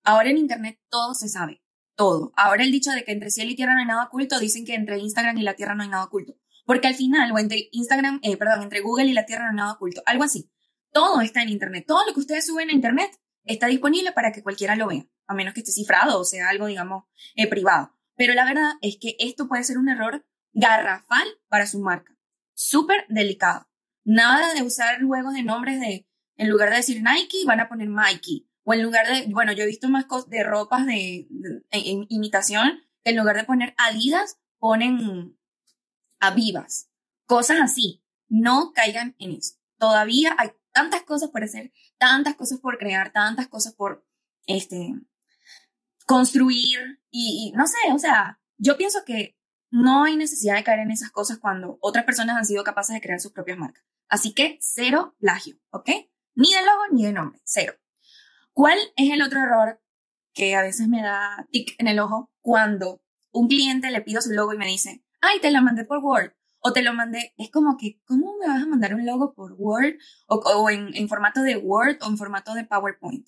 ahora 0.04 0.32
en 0.32 0.38
Internet 0.38 0.80
todo 0.90 1.14
se 1.14 1.30
sabe 1.30 1.64
todo. 1.96 2.34
Ahora 2.36 2.64
el 2.64 2.72
dicho 2.72 2.92
de 2.92 3.04
que 3.04 3.12
entre 3.12 3.30
cielo 3.30 3.52
y 3.52 3.56
tierra 3.56 3.74
no 3.74 3.82
hay 3.82 3.88
nada 3.88 4.06
oculto, 4.06 4.40
dicen 4.40 4.66
que 4.66 4.76
entre 4.76 4.98
Instagram 4.98 5.38
y 5.38 5.44
la 5.44 5.56
tierra 5.56 5.76
no 5.76 5.84
hay 5.84 5.90
nada 5.90 6.06
oculto. 6.06 6.36
Porque 6.66 6.88
al 6.88 6.96
final, 6.96 7.32
o 7.32 7.40
entre 7.40 7.70
Instagram, 7.72 8.20
eh, 8.24 8.38
perdón, 8.38 8.64
entre 8.64 8.82
Google 8.82 9.06
y 9.06 9.14
la 9.14 9.26
tierra 9.26 9.46
no 9.46 9.50
hay 9.52 9.56
nada 9.58 9.74
oculto. 9.74 10.02
Algo 10.06 10.24
así. 10.24 10.50
Todo 10.92 11.22
está 11.22 11.42
en 11.42 11.50
Internet. 11.50 11.86
Todo 11.88 12.06
lo 12.06 12.14
que 12.14 12.20
ustedes 12.20 12.46
suben 12.46 12.70
a 12.70 12.74
Internet 12.74 13.12
está 13.44 13.68
disponible 13.68 14.12
para 14.12 14.32
que 14.32 14.44
cualquiera 14.44 14.76
lo 14.76 14.88
vea. 14.88 15.06
A 15.28 15.34
menos 15.34 15.54
que 15.54 15.62
esté 15.62 15.72
cifrado 15.72 16.20
o 16.20 16.24
sea 16.24 16.50
algo, 16.50 16.68
digamos, 16.68 17.06
eh, 17.36 17.48
privado. 17.48 17.94
Pero 18.16 18.34
la 18.34 18.46
verdad 18.46 18.74
es 18.82 18.98
que 19.00 19.16
esto 19.20 19.48
puede 19.48 19.64
ser 19.64 19.78
un 19.78 19.90
error 19.90 20.26
garrafal 20.54 21.28
para 21.50 21.66
su 21.66 21.80
marca. 21.80 22.12
Súper 22.53 23.05
delicado. 23.10 23.67
Nada 24.03 24.53
de 24.53 24.63
usar 24.63 25.01
juegos 25.01 25.33
de 25.33 25.43
nombres 25.43 25.79
de, 25.79 26.07
en 26.38 26.50
lugar 26.50 26.69
de 26.69 26.77
decir 26.77 27.01
Nike, 27.01 27.45
van 27.45 27.60
a 27.60 27.69
poner 27.69 27.89
Mikey. 27.89 28.50
O 28.63 28.74
en 28.74 28.81
lugar 28.83 29.07
de, 29.07 29.31
bueno, 29.31 29.51
yo 29.51 29.63
he 29.63 29.67
visto 29.67 29.89
más 29.89 30.05
cosas 30.05 30.29
de 30.29 30.43
ropas 30.43 30.86
de, 30.86 31.27
imitación, 32.10 32.81
en 33.03 33.17
lugar 33.17 33.36
de 33.36 33.43
poner 33.43 33.74
Adidas, 33.77 34.39
ponen 34.60 35.38
Avivas. 36.19 36.89
Cosas 37.25 37.60
así. 37.62 38.03
No 38.29 38.72
caigan 38.74 39.15
en 39.19 39.33
eso. 39.33 39.55
Todavía 39.77 40.36
hay 40.38 40.51
tantas 40.72 41.03
cosas 41.03 41.29
por 41.29 41.43
hacer, 41.43 41.72
tantas 41.98 42.36
cosas 42.36 42.60
por 42.60 42.77
crear, 42.77 43.12
tantas 43.12 43.48
cosas 43.48 43.74
por, 43.74 44.05
este, 44.48 44.93
construir 46.05 47.01
y, 47.12 47.51
y 47.53 47.57
no 47.57 47.67
sé, 47.67 47.77
o 47.93 48.00
sea, 48.00 48.39
yo 48.57 48.77
pienso 48.77 49.03
que 49.05 49.38
no 49.74 50.03
hay 50.03 50.15
necesidad 50.18 50.56
de 50.56 50.63
caer 50.63 50.82
en 50.82 50.92
esas 50.92 51.10
cosas 51.10 51.39
cuando 51.39 51.80
otras 51.82 52.06
personas 52.06 52.38
han 52.38 52.46
sido 52.46 52.63
capaces 52.63 52.94
de 52.94 53.01
crear 53.01 53.20
sus 53.20 53.32
propias 53.32 53.58
marcas. 53.58 53.84
Así 54.08 54.36
que 54.36 54.60
cero 54.62 55.15
plagio, 55.20 55.58
¿ok? 55.72 55.89
Ni 56.36 56.53
de 56.53 56.62
logo 56.62 56.82
ni 56.92 57.06
de 57.06 57.12
nombre, 57.12 57.42
cero. 57.44 57.74
¿Cuál 58.51 58.77
es 58.96 59.12
el 59.12 59.24
otro 59.24 59.39
error 59.42 59.82
que 60.32 60.56
a 60.56 60.62
veces 60.62 60.88
me 60.88 61.01
da 61.01 61.48
tic 61.50 61.74
en 61.80 61.88
el 61.88 61.98
ojo 61.98 62.32
cuando 62.42 63.01
un 63.32 63.48
cliente 63.48 63.89
le 63.89 64.01
pido 64.01 64.22
su 64.22 64.30
logo 64.30 64.53
y 64.53 64.60
me 64.60 64.68
dice, 64.68 65.03
ay, 65.22 65.39
te 65.39 65.50
lo 65.50 65.60
mandé 65.63 65.86
por 65.86 65.98
Word 66.03 66.34
o 66.60 66.72
te 66.72 66.84
lo 66.84 66.94
mandé? 66.94 67.34
Es 67.38 67.50
como 67.50 67.75
que, 67.75 68.00
¿cómo 68.06 68.38
me 68.38 68.46
vas 68.46 68.62
a 68.62 68.68
mandar 68.68 68.94
un 68.94 69.08
logo 69.08 69.34
por 69.34 69.53
Word 69.53 69.96
o, 70.27 70.70
en, 70.70 70.96
en 70.96 71.10
formato 71.10 71.42
de 71.42 71.58
Word 71.58 71.98
o 72.03 72.10
en 72.10 72.18
formato 72.20 72.53
de 72.53 72.63
PowerPoint? 72.63 73.27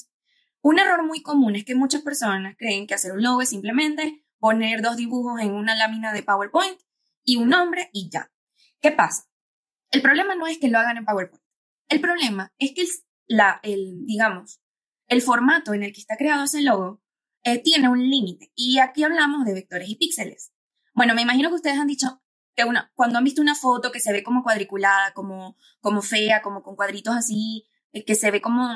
Un 0.62 0.78
error 0.78 1.04
muy 1.04 1.24
común 1.24 1.56
es 1.56 1.66
que 1.66 1.74
muchas 1.74 2.04
personas 2.04 2.56
creen 2.56 2.86
que 2.86 2.94
hacer 2.94 3.14
un 3.14 3.24
logo 3.24 3.42
es 3.42 3.50
simplemente 3.50 4.25
poner 4.46 4.84
dos 4.84 4.96
dibujos 4.96 5.42
en 5.42 5.56
una 5.56 5.74
lámina 5.74 6.14
de 6.14 6.22
PowerPoint 6.22 6.80
y 7.24 7.38
un 7.38 7.50
nombre 7.50 7.90
y 7.92 8.12
ya. 8.12 8.32
¿Qué 8.80 8.92
pasa? 8.92 9.24
El 9.90 10.04
problema 10.04 10.36
no 10.36 10.46
es 10.46 10.60
que 10.60 10.68
lo 10.68 10.78
hagan 10.78 10.98
en 10.98 11.06
PowerPoint. 11.06 11.44
El 11.90 12.00
problema 12.00 12.54
es 12.60 12.74
que 12.76 12.82
el, 12.84 12.88
la, 13.26 13.60
el 13.64 14.06
digamos, 14.06 14.62
el 15.08 15.24
formato 15.24 15.74
en 15.74 15.82
el 15.82 15.94
que 15.94 16.00
está 16.00 16.16
creado 16.16 16.44
ese 16.44 16.62
logo 16.62 17.02
eh, 17.44 17.58
tiene 17.58 17.90
un 17.90 18.08
límite. 18.08 18.52
Y 18.54 18.78
aquí 18.78 19.04
hablamos 19.04 19.46
de 19.46 19.56
vectores 19.56 19.90
y 19.90 19.96
píxeles. 19.96 20.54
Bueno, 20.94 21.16
me 21.16 21.24
imagino 21.24 21.50
que 21.50 21.56
ustedes 21.56 21.80
han 21.80 21.88
dicho 21.88 22.22
que 22.56 22.66
una, 22.66 22.92
cuando 22.94 23.18
han 23.18 23.24
visto 23.24 23.42
una 23.42 23.56
foto 23.56 23.92
que 23.92 24.00
se 24.00 24.14
ve 24.14 24.22
como 24.22 24.44
cuadriculada, 24.44 25.12
como, 25.16 25.58
como 25.82 26.04
fea, 26.04 26.44
como 26.44 26.62
con 26.62 26.76
cuadritos 26.76 27.16
así, 27.16 27.66
eh, 27.94 28.06
que 28.06 28.14
se 28.14 28.30
ve 28.30 28.42
como, 28.42 28.70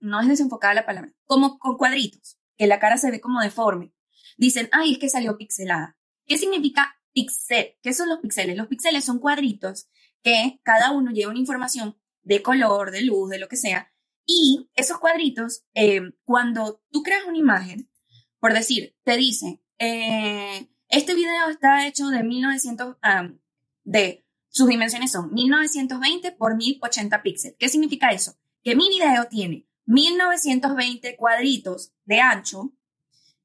no 0.00 0.20
es 0.20 0.26
desenfocada 0.26 0.74
la 0.74 0.86
palabra, 0.86 1.12
como 1.24 1.60
con 1.60 1.76
cuadritos, 1.76 2.36
que 2.56 2.66
la 2.66 2.80
cara 2.80 2.96
se 2.96 3.12
ve 3.12 3.20
como 3.20 3.40
deforme. 3.40 3.92
Dicen, 4.38 4.70
ay, 4.72 4.92
es 4.92 4.98
que 4.98 5.10
salió 5.10 5.36
pixelada. 5.36 5.98
¿Qué 6.24 6.38
significa 6.38 6.96
pixel? 7.12 7.76
¿Qué 7.82 7.92
son 7.92 8.08
los 8.08 8.20
píxeles? 8.20 8.56
Los 8.56 8.68
píxeles 8.68 9.04
son 9.04 9.18
cuadritos 9.18 9.88
que 10.22 10.60
cada 10.62 10.92
uno 10.92 11.10
lleva 11.10 11.30
una 11.30 11.40
información 11.40 11.98
de 12.22 12.40
color, 12.40 12.92
de 12.92 13.02
luz, 13.02 13.28
de 13.30 13.38
lo 13.38 13.48
que 13.48 13.56
sea. 13.56 13.92
Y 14.24 14.70
esos 14.74 14.98
cuadritos, 14.98 15.64
eh, 15.74 16.00
cuando 16.24 16.82
tú 16.90 17.02
creas 17.02 17.24
una 17.26 17.38
imagen, 17.38 17.90
por 18.38 18.54
decir, 18.54 18.96
te 19.02 19.16
dice, 19.16 19.60
eh, 19.78 20.68
este 20.88 21.14
video 21.14 21.48
está 21.50 21.86
hecho 21.86 22.08
de 22.08 22.22
1900, 22.22 22.96
de 23.84 24.24
sus 24.48 24.68
dimensiones 24.68 25.10
son 25.10 25.32
1920 25.32 26.32
por 26.32 26.56
1080 26.56 27.22
píxeles. 27.22 27.56
¿Qué 27.58 27.68
significa 27.68 28.10
eso? 28.10 28.36
Que 28.62 28.76
mi 28.76 28.88
video 28.88 29.26
tiene 29.28 29.66
1920 29.86 31.16
cuadritos 31.16 31.92
de 32.04 32.20
ancho 32.20 32.72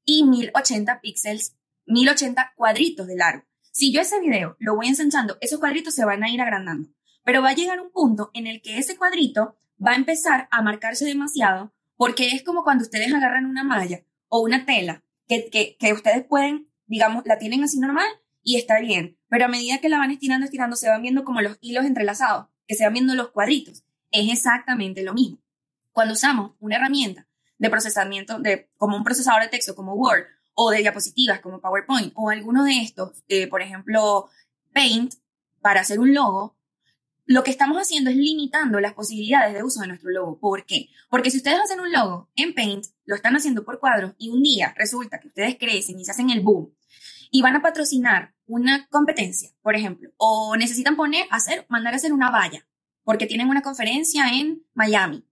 y 0.04 0.24
1080 0.24 1.00
píxeles, 1.00 1.56
1080 1.86 2.52
cuadritos 2.56 3.06
de 3.06 3.16
largo. 3.16 3.44
Si 3.72 3.92
yo 3.92 4.00
ese 4.00 4.20
video 4.20 4.56
lo 4.58 4.76
voy 4.76 4.88
ensanchando, 4.88 5.36
esos 5.40 5.58
cuadritos 5.58 5.94
se 5.94 6.04
van 6.04 6.22
a 6.22 6.30
ir 6.30 6.40
agrandando. 6.40 6.88
Pero 7.24 7.42
va 7.42 7.50
a 7.50 7.54
llegar 7.54 7.80
un 7.80 7.90
punto 7.90 8.30
en 8.34 8.46
el 8.46 8.62
que 8.62 8.78
ese 8.78 8.96
cuadrito 8.96 9.56
va 9.84 9.92
a 9.92 9.96
empezar 9.96 10.48
a 10.50 10.62
marcarse 10.62 11.04
demasiado 11.04 11.74
porque 11.96 12.28
es 12.28 12.42
como 12.42 12.62
cuando 12.62 12.84
ustedes 12.84 13.12
agarran 13.12 13.46
una 13.46 13.64
malla 13.64 14.04
o 14.28 14.40
una 14.40 14.64
tela 14.66 15.02
que, 15.26 15.48
que, 15.50 15.76
que 15.78 15.92
ustedes 15.92 16.24
pueden, 16.24 16.68
digamos, 16.86 17.24
la 17.26 17.38
tienen 17.38 17.64
así 17.64 17.78
normal 17.78 18.06
y 18.42 18.56
está 18.56 18.78
bien. 18.80 19.18
Pero 19.28 19.46
a 19.46 19.48
medida 19.48 19.78
que 19.78 19.88
la 19.88 19.98
van 19.98 20.10
estirando, 20.10 20.44
estirando, 20.44 20.76
se 20.76 20.88
van 20.88 21.02
viendo 21.02 21.24
como 21.24 21.40
los 21.40 21.58
hilos 21.60 21.84
entrelazados, 21.84 22.46
que 22.66 22.74
se 22.74 22.84
van 22.84 22.92
viendo 22.92 23.14
los 23.14 23.30
cuadritos. 23.30 23.84
Es 24.10 24.30
exactamente 24.30 25.02
lo 25.02 25.14
mismo. 25.14 25.38
Cuando 25.92 26.14
usamos 26.14 26.52
una 26.60 26.76
herramienta 26.76 27.26
de 27.58 27.70
procesamiento, 27.70 28.38
de, 28.38 28.70
como 28.76 28.96
un 28.96 29.04
procesador 29.04 29.42
de 29.42 29.48
texto 29.48 29.74
como 29.74 29.94
Word 29.94 30.24
o 30.54 30.70
de 30.70 30.78
diapositivas 30.78 31.40
como 31.40 31.60
PowerPoint 31.60 32.12
o 32.16 32.30
alguno 32.30 32.64
de 32.64 32.80
estos, 32.80 33.24
eh, 33.28 33.46
por 33.48 33.62
ejemplo, 33.62 34.28
Paint, 34.72 35.14
para 35.60 35.80
hacer 35.80 35.98
un 35.98 36.14
logo, 36.14 36.56
lo 37.26 37.42
que 37.42 37.50
estamos 37.50 37.78
haciendo 37.78 38.10
es 38.10 38.16
limitando 38.16 38.80
las 38.80 38.92
posibilidades 38.92 39.54
de 39.54 39.62
uso 39.62 39.80
de 39.80 39.88
nuestro 39.88 40.10
logo. 40.10 40.38
¿Por 40.38 40.66
qué? 40.66 40.90
Porque 41.08 41.30
si 41.30 41.38
ustedes 41.38 41.58
hacen 41.58 41.80
un 41.80 41.90
logo 41.90 42.30
en 42.36 42.54
Paint, 42.54 42.84
lo 43.06 43.14
están 43.14 43.34
haciendo 43.34 43.64
por 43.64 43.80
cuadros 43.80 44.12
y 44.18 44.28
un 44.28 44.42
día 44.42 44.74
resulta 44.76 45.18
que 45.18 45.28
ustedes 45.28 45.56
crecen 45.58 45.98
y 45.98 46.04
se 46.04 46.10
hacen 46.10 46.30
el 46.30 46.40
boom 46.40 46.74
y 47.30 47.42
van 47.42 47.56
a 47.56 47.62
patrocinar 47.62 48.34
una 48.46 48.86
competencia, 48.88 49.50
por 49.62 49.74
ejemplo, 49.74 50.10
o 50.18 50.54
necesitan 50.56 50.96
poner, 50.96 51.26
hacer, 51.30 51.64
mandar 51.68 51.94
a 51.94 51.96
hacer 51.96 52.12
una 52.12 52.30
valla 52.30 52.66
porque 53.04 53.26
tienen 53.26 53.48
una 53.48 53.62
conferencia 53.62 54.28
en 54.28 54.62
Miami 54.74 55.24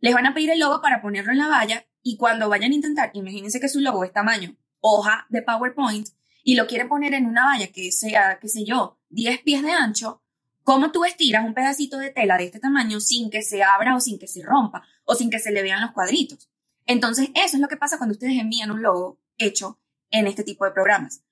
les 0.00 0.14
van 0.14 0.26
a 0.26 0.34
pedir 0.34 0.50
el 0.50 0.60
logo 0.60 0.80
para 0.80 1.00
ponerlo 1.02 1.32
en 1.32 1.38
la 1.38 1.48
valla 1.48 1.86
y 2.02 2.16
cuando 2.16 2.48
vayan 2.48 2.72
a 2.72 2.74
intentar, 2.74 3.10
imagínense 3.14 3.60
que 3.60 3.68
su 3.68 3.80
logo 3.80 4.04
es 4.04 4.12
tamaño 4.12 4.56
hoja 4.80 5.26
de 5.28 5.42
PowerPoint 5.42 6.08
y 6.42 6.54
lo 6.54 6.66
quieren 6.66 6.88
poner 6.88 7.14
en 7.14 7.26
una 7.26 7.44
valla 7.44 7.68
que 7.72 7.90
sea, 7.90 8.38
qué 8.40 8.48
sé 8.48 8.64
yo, 8.64 9.00
10 9.08 9.42
pies 9.42 9.62
de 9.62 9.72
ancho, 9.72 10.22
¿cómo 10.62 10.92
tú 10.92 11.04
estiras 11.04 11.44
un 11.44 11.54
pedacito 11.54 11.98
de 11.98 12.10
tela 12.10 12.38
de 12.38 12.44
este 12.44 12.60
tamaño 12.60 13.00
sin 13.00 13.30
que 13.30 13.42
se 13.42 13.62
abra 13.62 13.96
o 13.96 14.00
sin 14.00 14.18
que 14.18 14.28
se 14.28 14.42
rompa 14.42 14.82
o 15.04 15.14
sin 15.14 15.30
que 15.30 15.40
se 15.40 15.50
le 15.50 15.62
vean 15.62 15.80
los 15.80 15.90
cuadritos? 15.90 16.48
Entonces, 16.86 17.30
eso 17.34 17.56
es 17.56 17.60
lo 17.60 17.68
que 17.68 17.76
pasa 17.76 17.98
cuando 17.98 18.12
ustedes 18.12 18.38
envían 18.38 18.70
un 18.70 18.82
logo 18.82 19.18
hecho 19.38 19.80
en 20.10 20.28
este 20.28 20.44
tipo 20.44 20.64
de 20.64 20.70
programas. 20.70 21.24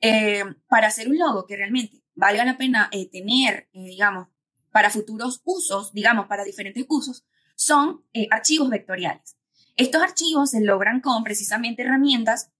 Eh, 0.00 0.44
para 0.68 0.88
hacer 0.88 1.08
un 1.08 1.18
logo 1.18 1.46
que 1.46 1.56
realmente 1.56 2.04
valga 2.14 2.44
la 2.44 2.58
pena 2.58 2.88
eh, 2.92 3.08
tener, 3.10 3.68
eh, 3.72 3.84
digamos, 3.84 4.28
para 4.70 4.90
futuros 4.90 5.40
usos, 5.44 5.92
digamos, 5.92 6.26
para 6.26 6.44
diferentes 6.44 6.84
usos, 6.88 7.24
son 7.58 8.04
eh, 8.14 8.28
archivos 8.30 8.70
vectoriales. 8.70 9.36
Estos 9.76 10.00
archivos 10.00 10.50
se 10.50 10.60
logran 10.60 11.00
con 11.00 11.24
precisamente 11.24 11.82
herramientas 11.82 12.52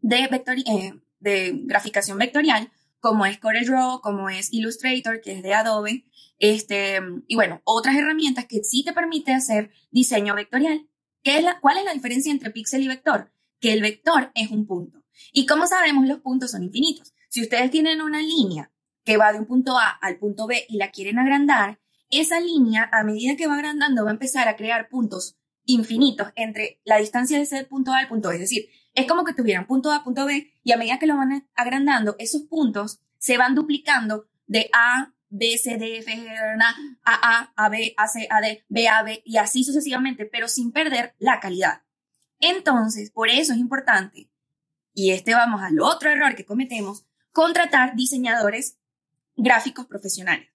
de, 0.00 0.24
eh, 0.24 0.92
de 1.20 1.52
graficación 1.64 2.18
vectorial, 2.18 2.70
como 2.98 3.26
es 3.26 3.38
CorelDRAW, 3.38 4.00
como 4.00 4.28
es 4.28 4.52
Illustrator, 4.52 5.20
que 5.20 5.34
es 5.34 5.42
de 5.42 5.54
Adobe, 5.54 6.04
este, 6.38 7.00
y 7.28 7.36
bueno, 7.36 7.60
otras 7.64 7.96
herramientas 7.96 8.46
que 8.46 8.64
sí 8.64 8.82
te 8.84 8.92
permite 8.92 9.32
hacer 9.32 9.70
diseño 9.90 10.34
vectorial. 10.34 10.88
¿Qué 11.22 11.38
es 11.38 11.44
la, 11.44 11.60
¿Cuál 11.60 11.78
es 11.78 11.84
la 11.84 11.92
diferencia 11.92 12.32
entre 12.32 12.50
píxel 12.50 12.82
y 12.82 12.88
vector? 12.88 13.32
Que 13.60 13.72
el 13.72 13.82
vector 13.82 14.32
es 14.34 14.50
un 14.50 14.66
punto. 14.66 15.04
Y 15.32 15.46
como 15.46 15.66
sabemos, 15.66 16.08
los 16.08 16.20
puntos 16.20 16.50
son 16.50 16.64
infinitos. 16.64 17.14
Si 17.28 17.42
ustedes 17.42 17.70
tienen 17.70 18.00
una 18.00 18.20
línea 18.20 18.72
que 19.04 19.16
va 19.16 19.32
de 19.32 19.38
un 19.38 19.46
punto 19.46 19.78
A 19.78 19.90
al 19.90 20.18
punto 20.18 20.46
B 20.46 20.66
y 20.68 20.76
la 20.76 20.90
quieren 20.90 21.18
agrandar, 21.18 21.79
esa 22.10 22.40
línea, 22.40 22.88
a 22.92 23.04
medida 23.04 23.36
que 23.36 23.46
va 23.46 23.54
agrandando, 23.54 24.04
va 24.04 24.10
a 24.10 24.14
empezar 24.14 24.48
a 24.48 24.56
crear 24.56 24.88
puntos 24.88 25.36
infinitos 25.64 26.28
entre 26.36 26.80
la 26.84 26.96
distancia 26.96 27.36
de 27.36 27.44
ese 27.44 27.64
punto 27.64 27.92
A 27.92 27.98
al 27.98 28.08
punto 28.08 28.28
B. 28.28 28.34
Es 28.34 28.40
decir, 28.40 28.68
es 28.94 29.06
como 29.06 29.24
que 29.24 29.34
tuvieran 29.34 29.66
punto 29.66 29.92
A, 29.92 30.02
punto 30.02 30.26
B, 30.26 30.52
y 30.64 30.72
a 30.72 30.76
medida 30.76 30.98
que 30.98 31.06
lo 31.06 31.16
van 31.16 31.48
agrandando, 31.54 32.16
esos 32.18 32.42
puntos 32.42 33.00
se 33.18 33.38
van 33.38 33.54
duplicando 33.54 34.26
de 34.46 34.68
A, 34.72 35.14
B, 35.28 35.56
C, 35.58 35.78
D, 35.78 35.98
F, 35.98 36.12
G, 36.12 36.26
A, 36.28 36.74
A, 37.04 37.52
A, 37.54 37.68
B, 37.68 37.94
A, 37.96 38.08
C, 38.08 38.26
A, 38.28 38.40
D, 38.40 38.64
B, 38.68 38.88
A, 38.88 39.02
B, 39.04 39.22
y 39.24 39.36
así 39.36 39.62
sucesivamente, 39.62 40.26
pero 40.26 40.48
sin 40.48 40.72
perder 40.72 41.14
la 41.18 41.38
calidad. 41.38 41.82
Entonces, 42.40 43.10
por 43.10 43.28
eso 43.28 43.52
es 43.52 43.58
importante, 43.58 44.28
y 44.92 45.12
este 45.12 45.34
vamos 45.34 45.62
al 45.62 45.80
otro 45.80 46.10
error 46.10 46.34
que 46.34 46.44
cometemos, 46.44 47.06
contratar 47.30 47.94
diseñadores 47.94 48.78
gráficos 49.36 49.86
profesionales. 49.86 50.49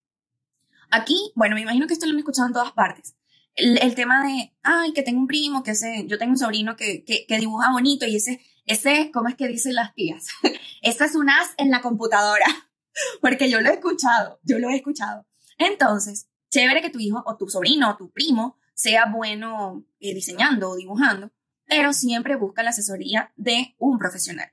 Aquí, 0.92 1.32
bueno, 1.36 1.56
me 1.56 1.62
imagino 1.62 1.88
que 1.88 1.94
esto 1.94 2.06
lo 2.06 2.14
han 2.14 2.20
escuchado 2.20 2.48
en 2.48 2.54
todas 2.54 2.72
partes. 2.74 3.16
El, 3.56 3.96
tema 3.96 4.26
de, 4.28 4.54
ay, 4.64 4.92
que 4.92 5.02
tengo 5.02 5.20
un 5.20 5.28
primo, 5.28 5.64
que 5.64 5.72
ese, 5.72 6.06
yo 6.08 6.18
tengo 6.18 6.32
un 6.32 6.38
sobrino 6.38 6.76
que, 6.76 7.06
que, 7.06 7.26
que 7.26 7.40
dibuja 7.40 7.72
bonito 7.72 8.06
y 8.06 8.18
ese, 8.18 8.42
ese, 8.66 9.12
¿cómo 9.14 9.30
es 9.30 9.36
que 9.36 9.48
dicen 9.48 9.76
las 9.76 9.94
tías? 9.94 10.28
ese 10.82 11.06
es 11.06 11.16
un 11.16 11.30
as 11.30 11.54
en 11.58 11.72
la 11.72 11.82
computadora, 11.82 12.46
porque 13.22 13.50
yo 13.50 13.62
lo 13.62 13.70
he 13.70 13.74
escuchado, 13.74 14.40
yo 14.44 14.60
lo 14.60 14.70
he 14.70 14.76
escuchado. 14.76 15.26
Entonces, 15.58 16.28
chévere 16.50 16.82
que 16.82 16.90
tu 16.90 17.00
hijo 17.00 17.24
o 17.26 17.38
tu 17.38 17.48
sobrino 17.48 17.92
o 17.92 17.98
tu 17.98 18.12
primo 18.12 18.58
sea 18.74 19.06
bueno 19.06 19.86
eh, 20.00 20.14
diseñando 20.14 20.72
o 20.72 20.76
dibujando, 20.76 21.32
pero 21.66 21.94
siempre 21.94 22.36
busca 22.36 22.64
la 22.64 22.72
asesoría 22.72 23.32
de 23.36 23.76
un 23.78 23.98
profesional. 23.98 24.52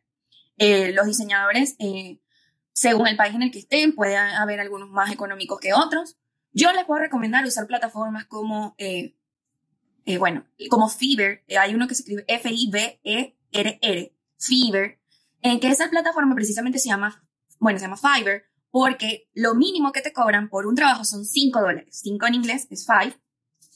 Eh, 0.57 0.93
los 0.93 1.07
diseñadores, 1.07 1.77
eh, 1.79 2.21
según 2.73 3.09
el 3.09 3.17
país 3.17 3.35
en 3.35 3.43
el 3.43 3.51
que 3.51 3.59
estén, 3.59 3.95
pueden 3.95 4.19
haber 4.19 4.61
algunos 4.61 4.89
más 4.91 5.11
económicos 5.11 5.59
que 5.61 5.75
otros, 5.75 6.17
yo 6.53 6.73
les 6.73 6.85
puedo 6.85 7.01
recomendar 7.01 7.45
usar 7.45 7.67
plataformas 7.67 8.27
como, 8.27 8.75
eh, 8.79 9.17
eh, 10.05 10.19
bueno, 10.19 10.47
como 10.69 10.89
Fiverr. 10.89 11.43
Eh, 11.47 11.59
hay 11.59 11.75
uno 11.75 11.89
que 11.89 11.95
se 11.95 12.03
escribe 12.03 12.25
F-I-V-E-R-R, 12.29 14.17
Fiverr, 14.39 14.99
en 15.41 15.61
que 15.61 15.69
esa 15.69 15.89
plataforma 15.89 16.35
precisamente 16.35 16.79
se 16.79 16.89
llama, 16.89 17.23
bueno, 17.59 17.79
se 17.79 17.87
llama 17.87 17.97
Fiverr 17.97 18.45
porque 18.71 19.29
lo 19.35 19.55
mínimo 19.55 19.93
que 19.93 20.01
te 20.01 20.13
cobran 20.13 20.49
por 20.49 20.67
un 20.67 20.75
trabajo 20.75 21.05
son 21.05 21.25
5 21.25 21.61
dólares. 21.61 22.01
5 22.03 22.27
en 22.27 22.35
inglés 22.35 22.67
es 22.71 22.87
5, 22.87 23.17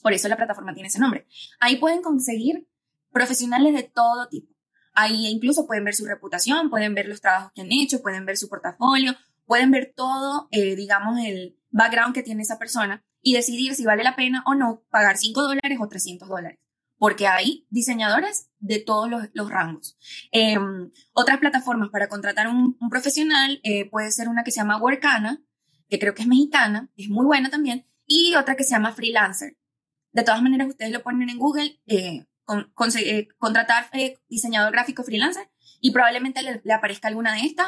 por 0.01 0.13
eso 0.13 0.27
la 0.27 0.37
plataforma 0.37 0.73
tiene 0.73 0.87
ese 0.87 0.99
nombre. 0.99 1.27
Ahí 1.59 1.77
pueden 1.77 2.01
conseguir 2.01 2.67
profesionales 3.11 3.75
de 3.75 3.83
todo 3.83 4.27
tipo. 4.27 4.53
Ahí 4.93 5.27
incluso 5.27 5.67
pueden 5.67 5.83
ver 5.83 5.93
su 5.93 6.05
reputación, 6.05 6.71
pueden 6.71 6.95
ver 6.95 7.07
los 7.07 7.21
trabajos 7.21 7.51
que 7.53 7.61
han 7.61 7.71
hecho, 7.71 8.01
pueden 8.01 8.25
ver 8.25 8.37
su 8.37 8.49
portafolio, 8.49 9.15
pueden 9.45 9.69
ver 9.69 9.93
todo, 9.95 10.47
eh, 10.51 10.75
digamos, 10.75 11.19
el 11.23 11.56
background 11.69 12.13
que 12.13 12.23
tiene 12.23 12.43
esa 12.43 12.57
persona 12.59 13.03
y 13.21 13.33
decidir 13.33 13.75
si 13.75 13.85
vale 13.85 14.03
la 14.03 14.15
pena 14.15 14.43
o 14.45 14.55
no 14.55 14.83
pagar 14.89 15.17
5 15.17 15.41
dólares 15.41 15.77
o 15.79 15.87
300 15.87 16.27
dólares. 16.27 16.59
Porque 16.97 17.27
hay 17.27 17.67
diseñadores 17.69 18.49
de 18.59 18.79
todos 18.79 19.09
los, 19.33 19.49
rangos. 19.49 19.97
Em, 20.31 20.91
otras 21.13 21.37
plataformas 21.37 21.89
para 21.89 22.09
contratar 22.09 22.47
un, 22.47 22.75
profesional 22.89 23.59
eh, 23.63 23.87
puede 23.89 24.11
ser 24.11 24.29
una 24.29 24.43
que 24.43 24.51
se 24.51 24.61
llama 24.61 24.81
Workana, 24.81 25.43
que 25.89 25.99
creo 25.99 26.15
que 26.15 26.23
es 26.23 26.27
mexicana, 26.27 26.89
es 26.95 27.09
muy 27.09 27.25
buena 27.25 27.49
también, 27.49 27.85
y 28.05 28.35
otra 28.35 28.55
que 28.55 28.63
se 28.63 28.71
llama 28.71 28.93
Freelancer. 28.93 29.57
De 30.11 30.23
todas 30.23 30.41
maneras, 30.41 30.67
ustedes 30.67 30.91
lo 30.91 31.03
ponen 31.03 31.29
en 31.29 31.37
Google, 31.37 31.79
eh, 31.85 32.25
eh, 32.99 33.27
contratar 33.37 33.89
eh, 33.93 34.17
diseñador 34.29 34.71
gráfico 34.71 35.03
freelancer 35.03 35.49
y 35.81 35.91
probablemente 35.91 36.41
le, 36.41 36.73
aparezca 36.73 37.09
alguna 37.09 37.33
de 37.33 37.41
estas, 37.41 37.67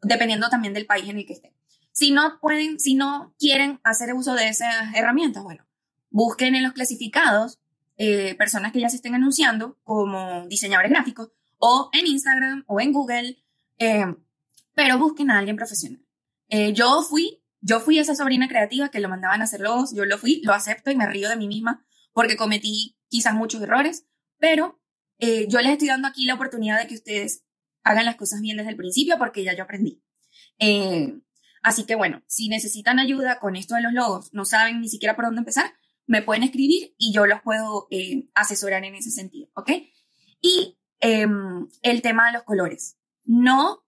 dependiendo 0.00 0.48
también 0.48 0.72
del 0.72 0.86
país 0.86 1.08
en 1.08 1.18
el 1.18 1.26
que 1.26 1.32
esté. 1.32 1.54
Si 1.92 2.10
no 2.10 2.38
pueden, 2.40 2.78
si 2.78 2.94
no 2.94 3.34
quieren 3.38 3.80
hacer 3.84 4.14
uso 4.14 4.34
de 4.34 4.48
esas 4.48 4.94
herramientas, 4.94 5.42
bueno, 5.42 5.66
busquen 6.10 6.54
en 6.54 6.62
los 6.62 6.72
clasificados 6.72 7.58
eh, 7.96 8.34
personas 8.36 8.72
que 8.72 8.80
ya 8.80 8.88
se 8.88 8.96
estén 8.96 9.14
anunciando 9.14 9.78
como 9.84 10.46
diseñadores 10.46 10.90
gráficos 10.90 11.30
o 11.58 11.90
en 11.92 12.06
Instagram 12.06 12.64
o 12.66 12.80
en 12.80 12.92
Google, 12.92 13.36
pero 14.74 14.98
busquen 14.98 15.30
a 15.30 15.38
alguien 15.38 15.56
profesional. 15.56 16.00
yo 16.74 17.02
fui, 17.02 17.42
yo 17.60 17.80
fui 17.80 17.98
esa 17.98 18.14
sobrina 18.14 18.48
creativa 18.48 18.88
que 18.88 19.00
lo 19.00 19.08
mandaban 19.08 19.42
a 19.42 19.44
hacer 19.44 19.60
logos, 19.60 19.94
yo 19.94 20.06
lo 20.06 20.16
fui, 20.16 20.40
lo 20.42 20.54
acepto 20.54 20.90
y 20.90 20.96
me 20.96 21.06
río 21.06 21.28
de 21.28 21.36
mí 21.36 21.48
misma 21.48 21.84
porque 22.12 22.36
cometí 22.36 22.96
quizás 23.08 23.34
muchos 23.34 23.62
errores, 23.62 24.06
pero 24.38 24.80
eh, 25.18 25.46
yo 25.48 25.60
les 25.60 25.72
estoy 25.72 25.88
dando 25.88 26.08
aquí 26.08 26.24
la 26.24 26.34
oportunidad 26.34 26.80
de 26.80 26.86
que 26.86 26.94
ustedes 26.94 27.44
hagan 27.82 28.04
las 28.04 28.16
cosas 28.16 28.40
bien 28.40 28.56
desde 28.56 28.70
el 28.70 28.76
principio 28.76 29.18
porque 29.18 29.44
ya 29.44 29.54
yo 29.54 29.64
aprendí. 29.64 30.02
Eh, 30.58 31.20
así 31.62 31.84
que 31.84 31.94
bueno, 31.94 32.22
si 32.26 32.48
necesitan 32.48 32.98
ayuda 32.98 33.38
con 33.38 33.56
esto 33.56 33.74
de 33.74 33.82
los 33.82 33.92
logos, 33.92 34.32
no 34.32 34.44
saben 34.44 34.80
ni 34.80 34.88
siquiera 34.88 35.16
por 35.16 35.26
dónde 35.26 35.40
empezar, 35.40 35.72
me 36.06 36.22
pueden 36.22 36.42
escribir 36.42 36.94
y 36.98 37.12
yo 37.12 37.26
los 37.26 37.40
puedo 37.42 37.86
eh, 37.90 38.28
asesorar 38.34 38.84
en 38.84 38.94
ese 38.94 39.10
sentido, 39.10 39.48
¿ok? 39.54 39.70
Y 40.40 40.78
em, 41.00 41.68
el 41.82 42.02
tema 42.02 42.26
de 42.26 42.32
los 42.32 42.42
colores. 42.42 42.98
No, 43.24 43.84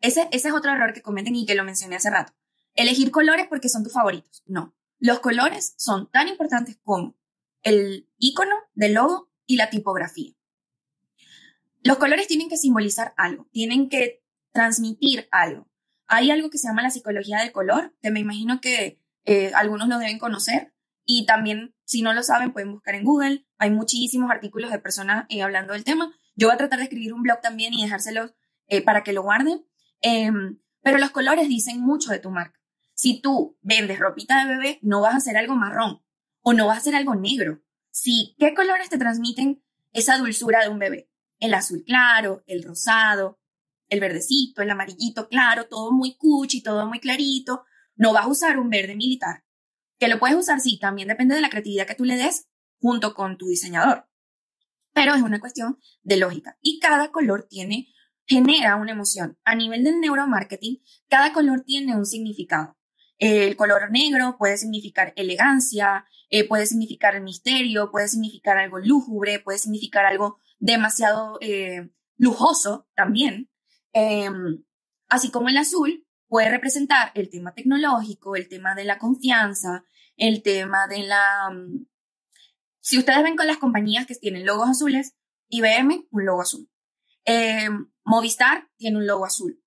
ese, 0.00 0.28
ese 0.32 0.48
es 0.48 0.54
otro 0.54 0.72
error 0.72 0.92
que 0.92 1.02
cometen 1.02 1.36
y 1.36 1.44
que 1.44 1.54
lo 1.54 1.64
mencioné 1.64 1.96
hace 1.96 2.10
rato. 2.10 2.32
Elegir 2.74 3.10
colores 3.10 3.46
porque 3.48 3.68
son 3.68 3.84
tus 3.84 3.92
favoritos. 3.92 4.42
No, 4.46 4.74
los 4.98 5.20
colores 5.20 5.74
son 5.78 6.10
tan 6.10 6.28
importantes 6.28 6.78
como 6.82 7.18
el 7.62 8.08
icono 8.18 8.54
del 8.74 8.94
logo 8.94 9.32
y 9.46 9.56
la 9.56 9.68
tipografía. 9.68 10.32
Los 11.82 11.98
colores 11.98 12.28
tienen 12.28 12.48
que 12.48 12.56
simbolizar 12.56 13.12
algo, 13.16 13.48
tienen 13.50 13.88
que 13.88 14.24
transmitir 14.52 15.26
algo. 15.32 15.68
Hay 16.06 16.30
algo 16.30 16.50
que 16.50 16.58
se 16.58 16.68
llama 16.68 16.82
la 16.82 16.90
psicología 16.90 17.38
del 17.38 17.52
color, 17.52 17.94
que 18.02 18.10
me 18.10 18.20
imagino 18.20 18.60
que 18.60 19.00
eh, 19.24 19.52
algunos 19.54 19.88
lo 19.88 19.98
deben 19.98 20.18
conocer 20.18 20.74
y 21.04 21.26
también 21.26 21.74
si 21.84 22.02
no 22.02 22.12
lo 22.12 22.22
saben 22.22 22.52
pueden 22.52 22.72
buscar 22.72 22.94
en 22.94 23.04
Google. 23.04 23.46
Hay 23.58 23.70
muchísimos 23.70 24.30
artículos 24.30 24.70
de 24.70 24.78
personas 24.78 25.26
eh, 25.28 25.42
hablando 25.42 25.72
del 25.72 25.84
tema. 25.84 26.12
Yo 26.34 26.48
voy 26.48 26.54
a 26.54 26.58
tratar 26.58 26.78
de 26.78 26.84
escribir 26.84 27.12
un 27.12 27.22
blog 27.22 27.40
también 27.40 27.74
y 27.74 27.82
dejárselos 27.82 28.34
eh, 28.66 28.82
para 28.82 29.02
que 29.04 29.12
lo 29.12 29.22
guarden. 29.22 29.64
Em, 30.00 30.58
pero 30.82 30.98
los 30.98 31.10
colores 31.10 31.48
dicen 31.48 31.80
mucho 31.80 32.10
de 32.10 32.18
tu 32.18 32.30
marca. 32.30 32.60
Si 32.94 33.20
tú 33.20 33.58
vendes 33.62 33.98
ropita 33.98 34.44
de 34.44 34.54
bebé, 34.54 34.78
no 34.82 35.00
vas 35.00 35.14
a 35.14 35.18
hacer 35.18 35.36
algo 35.36 35.54
marrón 35.54 36.02
o 36.40 36.52
no 36.52 36.66
vas 36.66 36.76
a 36.76 36.80
hacer 36.80 36.94
algo 36.94 37.14
negro 37.14 37.62
Sí, 37.92 38.34
¿qué 38.38 38.54
colores 38.54 38.88
te 38.88 38.96
transmiten 38.96 39.62
esa 39.92 40.16
dulzura 40.16 40.62
de 40.62 40.70
un 40.70 40.78
bebé? 40.78 41.10
El 41.38 41.52
azul 41.52 41.84
claro, 41.84 42.42
el 42.46 42.64
rosado, 42.64 43.38
el 43.92 44.00
verdecito, 44.00 44.62
el 44.62 44.70
amarillito 44.70 45.28
claro, 45.28 45.68
todo 45.68 45.92
muy 45.92 46.16
cuchi, 46.16 46.62
todo 46.62 46.86
muy 46.88 46.98
clarito. 46.98 47.64
No 47.94 48.14
vas 48.14 48.24
a 48.24 48.28
usar 48.28 48.58
un 48.58 48.70
verde 48.70 48.96
militar. 48.96 49.44
Que 49.98 50.08
lo 50.08 50.18
puedes 50.18 50.34
usar, 50.34 50.60
sí, 50.60 50.78
también 50.78 51.08
depende 51.08 51.34
de 51.34 51.42
la 51.42 51.50
creatividad 51.50 51.86
que 51.86 51.94
tú 51.94 52.06
le 52.06 52.16
des 52.16 52.48
junto 52.80 53.12
con 53.12 53.36
tu 53.36 53.48
diseñador. 53.48 54.08
Pero 54.94 55.14
es 55.14 55.20
una 55.20 55.40
cuestión 55.40 55.78
de 56.02 56.16
lógica. 56.16 56.56
Y 56.62 56.80
cada 56.80 57.12
color 57.12 57.46
tiene, 57.50 57.88
genera 58.24 58.76
una 58.76 58.92
emoción. 58.92 59.38
A 59.44 59.54
nivel 59.54 59.84
del 59.84 60.00
neuromarketing, 60.00 60.82
cada 61.10 61.34
color 61.34 61.62
tiene 61.66 61.94
un 61.94 62.06
significado. 62.06 62.78
El 63.18 63.56
color 63.56 63.90
negro 63.90 64.36
puede 64.38 64.56
significar 64.56 65.12
elegancia, 65.16 66.06
eh, 66.30 66.48
puede 66.48 66.64
significar 66.64 67.14
el 67.14 67.22
misterio, 67.22 67.90
puede 67.90 68.08
significar 68.08 68.56
algo 68.56 68.78
lúgubre, 68.78 69.38
puede 69.38 69.58
significar 69.58 70.06
algo 70.06 70.40
demasiado 70.58 71.36
eh, 71.42 71.90
lujoso 72.16 72.88
también. 72.94 73.51
Em, 73.92 74.64
así 75.08 75.30
como 75.30 75.48
el 75.48 75.56
azul 75.56 76.06
puede 76.28 76.50
representar 76.50 77.12
el 77.14 77.28
tema 77.28 77.54
tecnológico, 77.54 78.36
el 78.36 78.48
tema 78.48 78.74
de 78.74 78.84
la 78.84 78.98
confianza, 78.98 79.84
el 80.16 80.42
tema 80.42 80.86
de 80.86 81.04
la... 81.04 81.50
Mm, 81.50 81.86
si 82.80 82.98
ustedes 82.98 83.22
ven 83.22 83.36
con 83.36 83.46
las 83.46 83.58
compañías 83.58 84.06
que 84.06 84.14
tienen 84.14 84.46
logos 84.46 84.68
azules, 84.68 85.14
IBM, 85.48 86.08
un 86.10 86.24
logo 86.24 86.42
azul. 86.42 86.68
Em, 87.24 87.92
Movistar 88.04 88.68
tiene 88.76 88.96
un 88.96 89.06
logo 89.06 89.26
azul. 89.26 89.62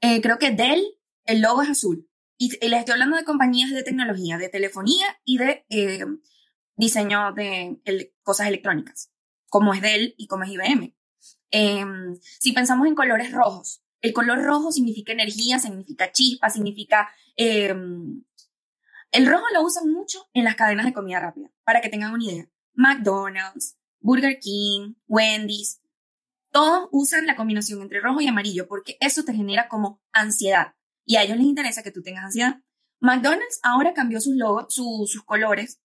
Eh, 0.00 0.20
creo 0.20 0.38
que 0.38 0.50
Dell, 0.50 0.84
el 1.24 1.40
logo 1.40 1.62
es 1.62 1.70
azul. 1.70 2.08
Y 2.38 2.50
les 2.66 2.80
estoy 2.80 2.92
hablando 2.92 3.16
de 3.16 3.24
compañías 3.24 3.70
de 3.70 3.82
tecnología, 3.82 4.38
de 4.38 4.48
telefonía 4.48 5.06
y 5.24 5.38
de 5.38 5.66
eh, 5.68 6.04
diseño 6.76 7.32
de 7.32 7.80
cosas 8.22 8.48
electrónicas, 8.48 9.12
como 9.48 9.74
es 9.74 9.82
Dell 9.82 10.14
y 10.16 10.26
como 10.26 10.44
es 10.44 10.50
IBM. 10.50 10.94
Em, 11.50 12.16
si 12.38 12.52
pensamos 12.52 12.86
en 12.86 12.94
colores 12.94 13.32
rojos, 13.32 13.82
el 14.00 14.12
color 14.12 14.42
rojo 14.42 14.72
significa 14.72 15.12
energía, 15.12 15.58
significa 15.58 16.12
chispa, 16.12 16.50
significa... 16.50 17.10
Em, 17.36 18.22
el 19.12 19.26
rojo 19.26 19.44
lo 19.52 19.62
usan 19.62 19.90
mucho 19.90 20.28
en 20.32 20.44
las 20.44 20.54
cadenas 20.54 20.86
de 20.86 20.92
comida 20.92 21.18
rápida, 21.18 21.50
para 21.64 21.80
que 21.80 21.88
tengan 21.88 22.12
una 22.12 22.24
idea. 22.24 22.48
McDonald's, 22.74 23.76
Burger 23.98 24.38
King, 24.38 24.94
Wendy's, 25.08 25.80
todos 26.52 26.88
usan 26.90 27.26
la 27.26 27.36
combinación 27.36 27.80
entre 27.80 28.00
rojo 28.00 28.20
y 28.20 28.26
amarillo 28.26 28.66
porque 28.66 28.96
eso 29.00 29.24
te 29.24 29.34
genera 29.34 29.68
como 29.68 30.00
ansiedad 30.12 30.74
y 31.04 31.16
a 31.16 31.22
ellos 31.22 31.36
les 31.36 31.46
interesa 31.46 31.82
que 31.82 31.92
tú 31.92 32.02
tengas 32.02 32.24
ansiedad. 32.24 32.60
McDonald's 33.00 33.60
ahora 33.62 33.94
cambió 33.94 34.20
sus 34.20 34.34
logos, 34.34 34.74
sus 34.74 35.24
colores. 35.24 35.80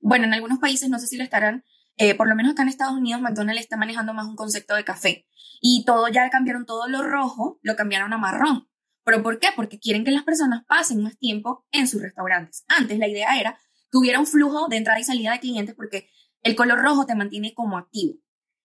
Bueno, 0.00 0.24
en 0.24 0.34
algunos 0.34 0.58
países 0.58 0.88
no 0.88 0.98
sé 0.98 1.06
si 1.06 1.16
lo 1.16 1.24
estarán, 1.24 1.64
eh, 2.02 2.14
por 2.14 2.30
lo 2.30 2.34
menos 2.34 2.52
acá 2.52 2.62
en 2.62 2.68
Estados 2.68 2.94
Unidos 2.94 3.20
McDonald's 3.20 3.60
está 3.60 3.76
manejando 3.76 4.14
más 4.14 4.26
un 4.26 4.34
concepto 4.34 4.74
de 4.74 4.84
café 4.84 5.26
y 5.60 5.84
todo 5.84 6.08
ya 6.08 6.30
cambiaron 6.30 6.64
todo 6.64 6.88
lo 6.88 7.02
rojo, 7.02 7.60
lo 7.60 7.76
cambiaron 7.76 8.14
a 8.14 8.16
marrón. 8.16 8.70
¿Pero 9.04 9.22
por 9.22 9.38
qué? 9.38 9.48
Porque 9.54 9.78
quieren 9.78 10.02
que 10.02 10.10
las 10.10 10.22
personas 10.22 10.64
pasen 10.66 11.02
más 11.02 11.18
tiempo 11.18 11.66
en 11.70 11.86
sus 11.86 12.00
restaurantes. 12.00 12.64
Antes 12.68 12.98
la 12.98 13.06
idea 13.06 13.38
era 13.38 13.58
que 13.90 13.98
hubiera 13.98 14.18
un 14.18 14.26
flujo 14.26 14.66
de 14.68 14.78
entrada 14.78 14.98
y 14.98 15.04
salida 15.04 15.32
de 15.32 15.40
clientes 15.40 15.74
porque 15.74 16.08
el 16.42 16.56
color 16.56 16.80
rojo 16.80 17.04
te 17.04 17.14
mantiene 17.14 17.52
como 17.52 17.76
activo. 17.76 18.14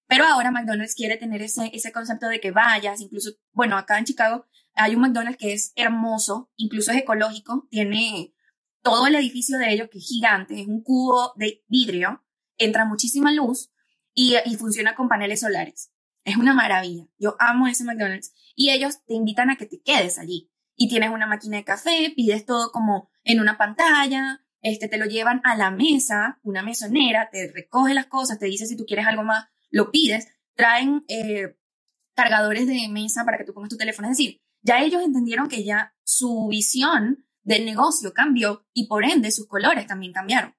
Pero 0.08 0.24
ahora 0.24 0.52
McDonald's 0.52 0.96
quiere 0.96 1.18
tener 1.18 1.42
ese, 1.42 1.70
ese 1.74 1.92
concepto 1.92 2.30
de 2.30 2.40
que 2.40 2.52
vayas, 2.52 3.02
incluso, 3.02 3.32
bueno, 3.52 3.78
acá 3.78 4.00
en 4.00 4.06
Chicago 4.06 4.46
hay 4.76 4.96
un 4.96 5.02
McDonald's 5.02 5.38
que 5.38 5.52
es 5.52 5.74
hermoso, 5.76 6.52
incluso 6.56 6.94
es 6.94 7.00
ecológico, 7.00 7.68
tiene 7.70 8.34
todo 8.82 9.08
el 9.08 9.16
edificio 9.16 9.58
de 9.58 9.74
ellos 9.74 9.90
que 9.92 9.98
es 9.98 10.08
gigante, 10.08 10.62
es 10.62 10.68
un 10.68 10.82
cubo 10.84 11.34
de 11.36 11.66
vidrio, 11.68 12.25
entra 12.58 12.86
muchísima 12.86 13.32
luz 13.32 13.72
y, 14.14 14.36
funciona 14.58 14.96
con 14.96 15.10
paneles 15.10 15.42
solares. 15.42 15.92
Es 16.24 16.38
una 16.38 16.54
maravilla. 16.54 17.08
Yo 17.20 17.36
amo 17.40 17.68
ese 17.68 17.84
McDonald's. 17.84 18.34
Y 18.56 18.72
ellos 18.72 19.04
te 19.06 19.14
invitan 19.14 19.50
a 19.50 19.58
que 19.58 19.66
te 19.66 19.82
quedes 19.82 20.18
allí. 20.18 20.50
Y 20.76 20.90
tienes 20.90 21.10
una 21.10 21.28
máquina 21.28 21.58
de 21.58 21.64
café, 21.64 22.14
pides 22.16 22.46
todo 22.46 22.72
como 22.72 23.10
en 23.24 23.40
una 23.40 23.58
pantalla, 23.58 24.42
este, 24.62 24.88
te 24.88 24.98
lo 24.98 25.06
llevan 25.06 25.42
a 25.44 25.56
la 25.56 25.72
mesa, 25.72 26.40
una 26.42 26.64
mesonera, 26.64 27.30
te 27.32 27.52
recoge 27.52 27.94
las 27.94 28.08
cosas, 28.08 28.40
te 28.40 28.48
dice 28.48 28.66
si 28.66 28.76
tú 28.76 28.86
quieres 28.86 29.06
algo 29.06 29.24
más, 29.24 29.46
lo 29.70 29.92
pides, 29.92 30.28
traen 30.56 31.06
eh, 31.08 31.56
cargadores 32.16 32.66
de 32.68 32.88
mesa 32.90 33.26
para 33.26 33.38
que 33.38 33.44
tú 33.44 33.54
pongas 33.54 33.70
tu 33.70 33.78
teléfono. 33.78 34.10
Es 34.10 34.18
decir, 34.18 34.42
ya 34.62 34.82
ellos 34.82 35.04
entendieron 35.04 35.50
que 35.50 35.64
ya 35.64 35.94
su 36.04 36.48
visión 36.50 37.26
del 37.44 37.66
negocio 37.66 38.14
cambió 38.14 38.66
y 38.74 38.88
por 38.88 39.06
ende 39.06 39.32
sus 39.32 39.48
colores 39.48 39.86
también 39.86 40.14
cambiaron. 40.14 40.56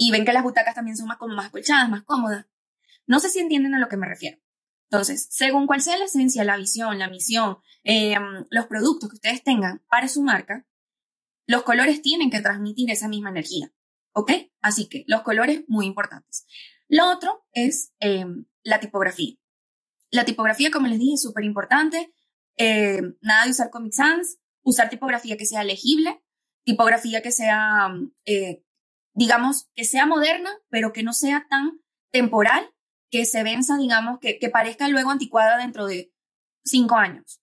Y 0.00 0.12
ven 0.12 0.24
que 0.24 0.32
las 0.32 0.44
butacas 0.44 0.76
también 0.76 0.96
son 0.96 1.08
más, 1.08 1.18
como 1.18 1.34
más 1.34 1.50
colchadas, 1.50 1.90
más 1.90 2.04
cómodas. 2.04 2.46
No 3.06 3.18
sé 3.18 3.28
si 3.28 3.40
entienden 3.40 3.74
a 3.74 3.80
lo 3.80 3.88
que 3.88 3.96
me 3.96 4.06
refiero. 4.06 4.38
Entonces, 4.90 5.26
según 5.30 5.66
cuál 5.66 5.82
sea 5.82 5.98
la 5.98 6.04
esencia, 6.04 6.44
la 6.44 6.56
visión, 6.56 6.98
la 6.98 7.10
misión, 7.10 7.58
em, 7.82 8.46
los 8.48 8.66
productos 8.66 9.10
que 9.10 9.16
ustedes 9.16 9.42
tengan 9.42 9.82
para 9.90 10.08
su 10.08 10.22
marca, 10.22 10.66
los 11.46 11.64
colores 11.64 12.00
tienen 12.00 12.30
que 12.30 12.40
transmitir 12.40 12.90
esa 12.90 13.08
misma 13.08 13.30
energía. 13.30 13.72
¿Ok? 14.12 14.32
Así 14.60 14.88
que 14.88 15.04
los 15.08 15.22
colores 15.22 15.64
muy 15.66 15.84
importantes. 15.86 16.46
Lo 16.86 17.10
otro 17.10 17.44
es 17.52 17.92
em, 17.98 18.46
la 18.62 18.78
tipografía. 18.78 19.34
La 20.10 20.24
tipografía, 20.24 20.70
como 20.70 20.86
les 20.86 20.98
dije, 20.98 21.14
es 21.14 21.22
súper 21.22 21.44
importante. 21.44 22.14
Eh, 22.56 23.02
nada 23.20 23.44
de 23.44 23.50
usar 23.50 23.70
Comic 23.70 23.92
Sans, 23.92 24.38
usar 24.62 24.88
tipografía 24.88 25.36
que 25.36 25.44
sea 25.44 25.64
legible, 25.64 26.22
tipografía 26.64 27.20
que 27.20 27.32
sea, 27.32 27.88
digamos, 29.18 29.68
que 29.74 29.84
sea 29.84 30.06
moderna, 30.06 30.50
pero 30.70 30.92
que 30.92 31.02
no 31.02 31.12
sea 31.12 31.48
tan 31.50 31.80
temporal, 32.12 32.72
que 33.10 33.26
se 33.26 33.42
venza, 33.42 33.76
digamos, 33.76 34.20
que, 34.20 34.38
que 34.38 34.48
parezca 34.48 34.88
luego 34.88 35.10
anticuada 35.10 35.58
dentro 35.58 35.86
de 35.86 36.14
cinco 36.64 36.94
años. 36.94 37.40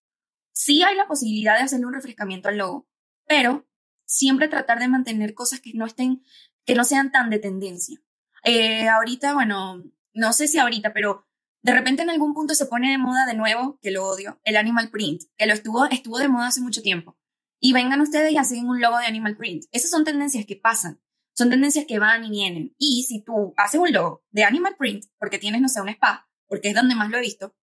Sí 0.54 0.84
hay 0.84 0.96
la 0.96 1.06
posibilidad 1.06 1.58
de 1.58 1.64
hacerle 1.64 1.88
un 1.88 1.94
refrescamiento 1.94 2.48
al 2.48 2.60
logo, 2.60 2.88
pero 3.28 3.68
siempre 4.06 4.48
tratar 4.48 4.80
de 4.80 4.88
mantener 4.88 5.34
cosas 5.34 5.60
que 5.60 5.74
no 5.74 5.86
estén, 5.86 6.24
que 6.66 6.76
no 6.76 6.86
sean 6.86 7.12
tan 7.12 7.30
de 7.30 7.40
tendencia. 7.40 8.00
Eh, 8.46 8.88
ahorita, 8.88 9.34
bueno, 9.34 9.84
no 10.14 10.32
sé 10.32 10.48
si 10.48 10.58
ahorita, 10.60 10.94
pero 10.94 11.28
de 11.62 11.74
repente 11.74 12.04
en 12.04 12.10
algún 12.10 12.34
punto 12.34 12.56
se 12.56 12.68
pone 12.68 12.90
de 12.90 12.98
moda 12.98 13.26
de 13.26 13.34
nuevo, 13.34 13.80
que 13.82 13.92
lo 13.92 14.06
odio, 14.06 14.40
el 14.46 14.56
animal 14.56 14.92
print, 14.92 15.24
que 15.36 15.46
lo 15.46 15.54
estuvo, 15.54 15.86
estuvo 15.88 16.20
de 16.20 16.30
moda 16.30 16.48
hace 16.48 16.62
mucho 16.62 16.82
tiempo. 16.82 17.18
Y 17.60 17.74
vengan 17.74 18.00
ustedes 18.00 18.32
y 18.32 18.38
hacen 18.38 18.66
un 18.70 18.80
logo 18.80 18.98
de 18.98 19.08
animal 19.08 19.36
print. 19.36 19.66
Esas 19.74 19.92
son 19.92 20.06
tendencias 20.06 20.46
que 20.46 20.56
pasan, 20.56 21.02
son 21.36 21.50
tendencias 21.50 21.86
que 21.86 22.00
van 22.00 22.24
y 22.24 22.30
vienen. 22.30 22.76
Y 22.78 23.04
si 23.04 23.22
tú 23.22 23.54
haces 23.58 23.80
un 23.80 23.92
logo 23.92 24.24
de 24.32 24.46
animal 24.46 24.76
print, 24.78 25.06
porque 25.20 25.38
tienes, 25.38 25.62
no 25.62 25.70
sé, 25.70 25.82
un 25.82 25.90
spa, 25.90 26.28
porque 26.48 26.70
es 26.70 26.76
donde 26.76 26.96
más 26.96 27.10
lo 27.10 27.18
he 27.18 27.22
visto, 27.22 27.56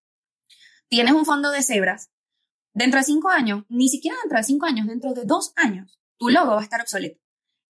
tienes 0.89 1.15
un 1.15 1.25
fondo 1.25 1.51
de 1.51 1.63
cebras, 1.63 2.11
dentro 2.75 3.01
de 3.01 3.05
cinco 3.05 3.31
años, 3.31 3.65
ni 3.69 3.89
siquiera 3.89 4.17
dentro 4.23 4.39
de 4.39 4.45
cinco 4.45 4.67
años, 4.67 4.87
dentro 4.87 5.15
de 5.15 5.25
dos 5.25 5.53
años, 5.57 5.99
tu 6.19 6.29
logo 6.29 6.53
va 6.53 6.61
a 6.61 6.65
estar 6.65 6.83
obsoleto. 6.83 7.21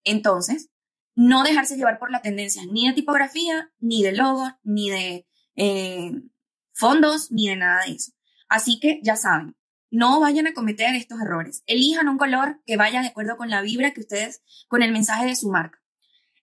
Entonces, 0.03 0.69
no 1.15 1.43
dejarse 1.43 1.77
llevar 1.77 1.99
por 1.99 2.11
la 2.11 2.21
tendencia 2.21 2.63
ni 2.69 2.87
de 2.87 2.93
tipografía, 2.93 3.71
ni 3.79 4.03
de 4.03 4.11
logo, 4.11 4.45
ni 4.63 4.89
de 4.89 5.27
eh, 5.55 6.11
fondos, 6.73 7.31
ni 7.31 7.47
de 7.47 7.55
nada 7.55 7.85
de 7.85 7.93
eso. 7.93 8.11
Así 8.49 8.79
que 8.81 8.99
ya 9.03 9.15
saben, 9.15 9.55
no 9.89 10.19
vayan 10.19 10.47
a 10.47 10.53
cometer 10.53 10.93
estos 10.95 11.21
errores. 11.21 11.63
Elijan 11.65 12.09
un 12.09 12.17
color 12.17 12.61
que 12.65 12.75
vaya 12.75 13.01
de 13.01 13.07
acuerdo 13.07 13.37
con 13.37 13.49
la 13.49 13.61
vibra 13.61 13.93
que 13.93 14.01
ustedes, 14.01 14.43
con 14.67 14.81
el 14.81 14.91
mensaje 14.91 15.25
de 15.25 15.35
su 15.35 15.49
marca 15.49 15.82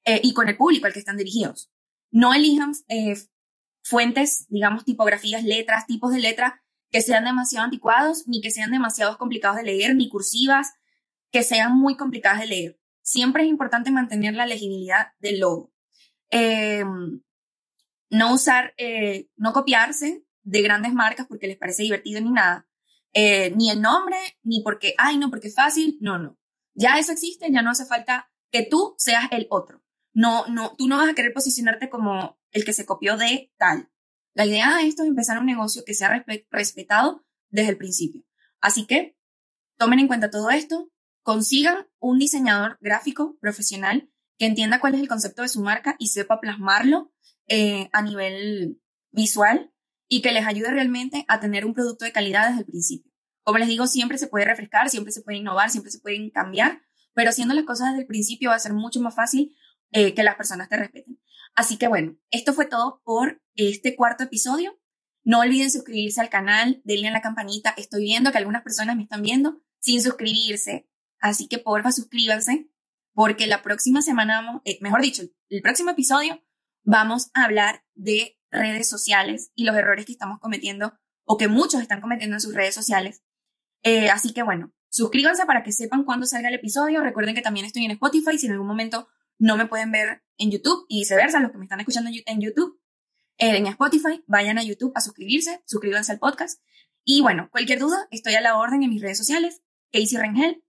eh, 0.05 0.21
y 0.23 0.33
con 0.35 0.49
el 0.49 0.57
público 0.57 0.87
al 0.87 0.93
que 0.93 0.99
están 0.99 1.17
dirigidos. 1.17 1.71
No 2.11 2.35
elijan 2.35 2.73
eh, 2.89 3.17
fuentes, 3.83 4.47
digamos, 4.49 4.85
tipografías, 4.85 5.45
letras, 5.45 5.87
tipos 5.87 6.13
de 6.13 6.21
letra 6.21 6.63
que 6.91 7.03
sean 7.03 7.25
demasiado 7.25 7.65
anticuados, 7.65 8.27
ni 8.27 8.41
que 8.41 8.51
sean 8.51 8.71
demasiado 8.71 9.17
complicados 9.17 9.57
de 9.57 9.65
leer, 9.65 9.95
ni 9.95 10.09
cursivas 10.09 10.73
que 11.31 11.45
sean 11.45 11.77
muy 11.77 11.97
complicadas 11.97 12.41
de 12.41 12.47
leer 12.49 12.81
siempre 13.11 13.43
es 13.43 13.49
importante 13.49 13.91
mantener 13.91 14.35
la 14.35 14.47
legibilidad 14.47 15.09
del 15.19 15.41
logo. 15.41 15.73
Eh, 16.31 16.85
no 18.11 18.35
usar, 18.35 18.75
eh, 18.77 19.29
no 19.37 19.53
copiarse 19.53 20.25
de 20.43 20.63
grandes 20.63 20.93
marcas 20.93 21.27
porque 21.27 21.47
les 21.47 21.57
parece 21.57 21.83
divertido 21.83 22.21
ni 22.21 22.31
nada. 22.31 22.69
Eh, 23.13 23.53
ni 23.57 23.71
el 23.71 23.81
nombre, 23.81 24.17
ni 24.43 24.63
porque, 24.63 24.95
ay, 24.97 25.19
no, 25.19 25.31
porque 25.31 25.49
es 25.49 25.55
fácil. 25.55 25.99
No, 26.01 26.19
no. 26.19 26.39
Ya 26.75 26.99
eso 26.99 27.13
existe, 27.13 27.51
ya 27.51 27.63
no 27.63 27.71
hace 27.71 27.85
falta 27.85 28.31
que 28.51 28.63
tú 28.63 28.95
seas 28.97 29.25
el 29.33 29.47
otro. 29.51 29.80
No, 30.13 30.47
no, 30.49 30.75
tú 30.77 30.89
no 30.89 30.97
vas 30.97 31.09
a 31.09 31.15
querer 31.15 31.33
posicionarte 31.33 31.89
como 31.89 32.39
el 32.51 32.65
que 32.65 32.73
se 32.73 32.87
copió 32.87 33.17
de 33.17 33.53
tal. 33.59 33.91
La 34.35 34.47
idea 34.47 34.77
de 34.77 34.87
esto 34.87 35.03
es 35.03 35.09
empezar 35.09 35.39
un 35.39 35.47
negocio 35.47 35.83
que 35.85 35.95
sea 35.95 36.25
respetado 36.51 37.25
desde 37.49 37.71
el 37.71 37.77
principio. 37.77 38.25
Así 38.61 38.87
que 38.87 39.17
tomen 39.77 39.99
en 39.99 40.09
cuenta 40.09 40.31
todo 40.31 40.51
esto, 40.51 40.91
consigan 41.23 41.87
un 41.99 42.19
diseñador 42.19 42.79
gráfico 42.81 43.37
profesional 43.41 44.11
que 44.39 44.47
entienda 44.47 44.81
cuál 44.81 44.95
es 44.95 45.01
el 45.01 45.09
concepto 45.09 45.43
de 45.43 45.49
su 45.49 45.61
marca 45.61 45.97
y 45.99 46.09
sepa 46.09 46.41
plasmarlo 46.41 47.13
eh, 47.47 47.91
a 47.93 48.03
nivel 48.03 48.81
visual 49.11 49.73
y 50.09 50.23
que 50.23 50.33
les 50.33 50.47
ayude 50.47 50.71
realmente 50.71 51.25
a 51.29 51.41
tener 51.41 51.65
un 51.65 51.75
producto 51.75 52.05
de 52.05 52.13
calidad 52.13 52.49
desde 52.49 52.61
el 52.61 52.67
principio. 52.67 53.13
Como 53.43 53.59
les 53.59 53.69
digo, 53.69 53.87
siempre 53.87 54.19
se 54.19 54.29
puede 54.29 54.45
refrescar, 54.45 54.91
siempre 54.91 55.13
se 55.13 55.23
puede 55.23 55.39
innovar, 55.39 55.71
siempre 55.71 55.91
se 55.91 56.01
pueden 56.01 56.31
cambiar, 56.31 56.83
pero 57.15 57.31
haciendo 57.31 57.55
las 57.55 57.65
cosas 57.65 57.89
desde 57.89 58.03
el 58.03 58.07
principio 58.07 58.51
va 58.51 58.57
a 58.57 58.61
ser 58.61 58.73
mucho 58.73 59.01
más 59.01 59.15
fácil 59.15 59.55
eh, 59.93 60.15
que 60.15 60.23
las 60.23 60.37
personas 60.37 60.69
te 60.69 60.77
respeten. 60.77 61.21
Así 61.55 61.77
que 61.77 61.89
bueno, 61.89 62.17
esto 62.31 62.53
fue 62.53 62.67
todo 62.67 63.03
por 63.05 63.43
este 63.55 63.97
cuarto 63.97 64.25
episodio. 64.25 64.79
No 65.23 65.41
olviden 65.41 65.71
suscribirse 65.71 66.21
al 66.21 66.31
canal, 66.31 66.81
denle 66.85 67.09
a 67.09 67.13
la 67.13 67.21
campanita. 67.21 67.75
Estoy 67.77 68.05
viendo 68.05 68.33
que 68.33 68.39
algunas 68.39 68.63
personas 68.63 68.97
me 68.97 69.03
están 69.03 69.23
viendo 69.23 69.61
sin 69.79 70.01
suscribirse. 70.03 70.89
Así 71.21 71.49
que 71.49 71.59
porfa 71.59 71.93
suscríbanse 71.93 72.71
porque 73.13 73.47
la 73.47 73.63
próxima 73.63 74.03
semana, 74.03 74.63
eh, 74.65 74.79
mejor 74.81 75.03
dicho, 75.03 75.23
el 75.49 75.63
próximo 75.63 75.91
episodio 75.91 76.43
vamos 76.83 77.31
a 77.35 77.45
hablar 77.45 77.85
de 77.95 78.39
redes 78.51 78.89
sociales 78.89 79.53
y 79.55 79.65
los 79.65 79.77
errores 79.77 80.07
que 80.07 80.13
estamos 80.13 80.39
cometiendo 80.41 80.95
o 81.25 81.37
que 81.37 81.49
muchos 81.49 81.83
están 81.83 82.01
cometiendo 82.01 82.37
en 82.37 82.41
sus 82.41 82.55
redes 82.55 82.75
sociales. 82.75 83.23
Eh, 83.83 84.09
así 84.09 84.33
que 84.33 84.43
bueno, 84.43 84.73
suscríbanse 84.89 85.45
para 85.47 85.63
que 85.63 85.73
sepan 85.73 86.05
cuándo 86.05 86.27
salga 86.27 86.49
el 86.49 86.55
episodio. 86.55 87.03
Recuerden 87.03 87.35
que 87.35 87.43
también 87.43 87.67
estoy 87.67 87.85
en 87.85 87.93
Spotify 87.93 88.39
si 88.39 88.47
en 88.47 88.53
algún 88.53 88.67
momento 88.67 89.09
no 89.41 89.57
me 89.57 89.67
pueden 89.67 89.91
ver 89.91 90.23
en 90.37 90.53
YouTube 90.53 90.87
y 90.89 91.01
viceversa, 91.01 91.41
los 91.41 91.51
que 91.51 91.59
me 91.59 91.65
están 91.65 91.81
escuchando 91.81 92.11
en 92.27 92.41
YouTube, 92.41 92.81
eh, 93.39 93.57
en 93.57 93.67
Spotify, 93.67 94.23
vayan 94.27 94.59
a 94.59 94.63
YouTube 94.63 94.93
a 94.95 95.01
suscribirse, 95.01 95.63
suscríbanse 95.67 96.13
al 96.13 96.19
podcast. 96.19 96.63
Y 97.05 97.23
bueno, 97.23 97.49
cualquier 97.51 97.79
duda, 97.79 98.07
estoy 98.11 98.35
a 98.35 98.41
la 98.43 98.57
orden 98.59 98.83
en 98.83 98.91
mis 98.91 99.03
redes 99.03 99.19
sociales, 99.19 99.63
Casey 99.91 100.19
Rengel, 100.19 100.63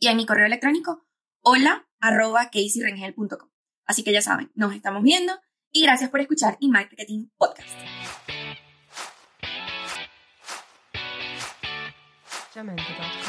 y 0.00 0.08
en 0.08 0.16
mi 0.16 0.26
correo 0.26 0.46
electrónico 0.46 1.06
hola 1.40 1.88
arroba 2.00 2.50
caseyrengel.com. 2.50 3.50
Así 3.86 4.02
que 4.02 4.12
ya 4.12 4.20
saben, 4.20 4.50
nos 4.54 4.74
estamos 4.74 5.02
viendo 5.02 5.32
y 5.70 5.82
gracias 5.82 6.10
por 6.10 6.20
escuchar 6.20 6.56
InMarketing 6.60 7.32
Podcast. 7.38 7.68
Jamendo.com 12.52 13.27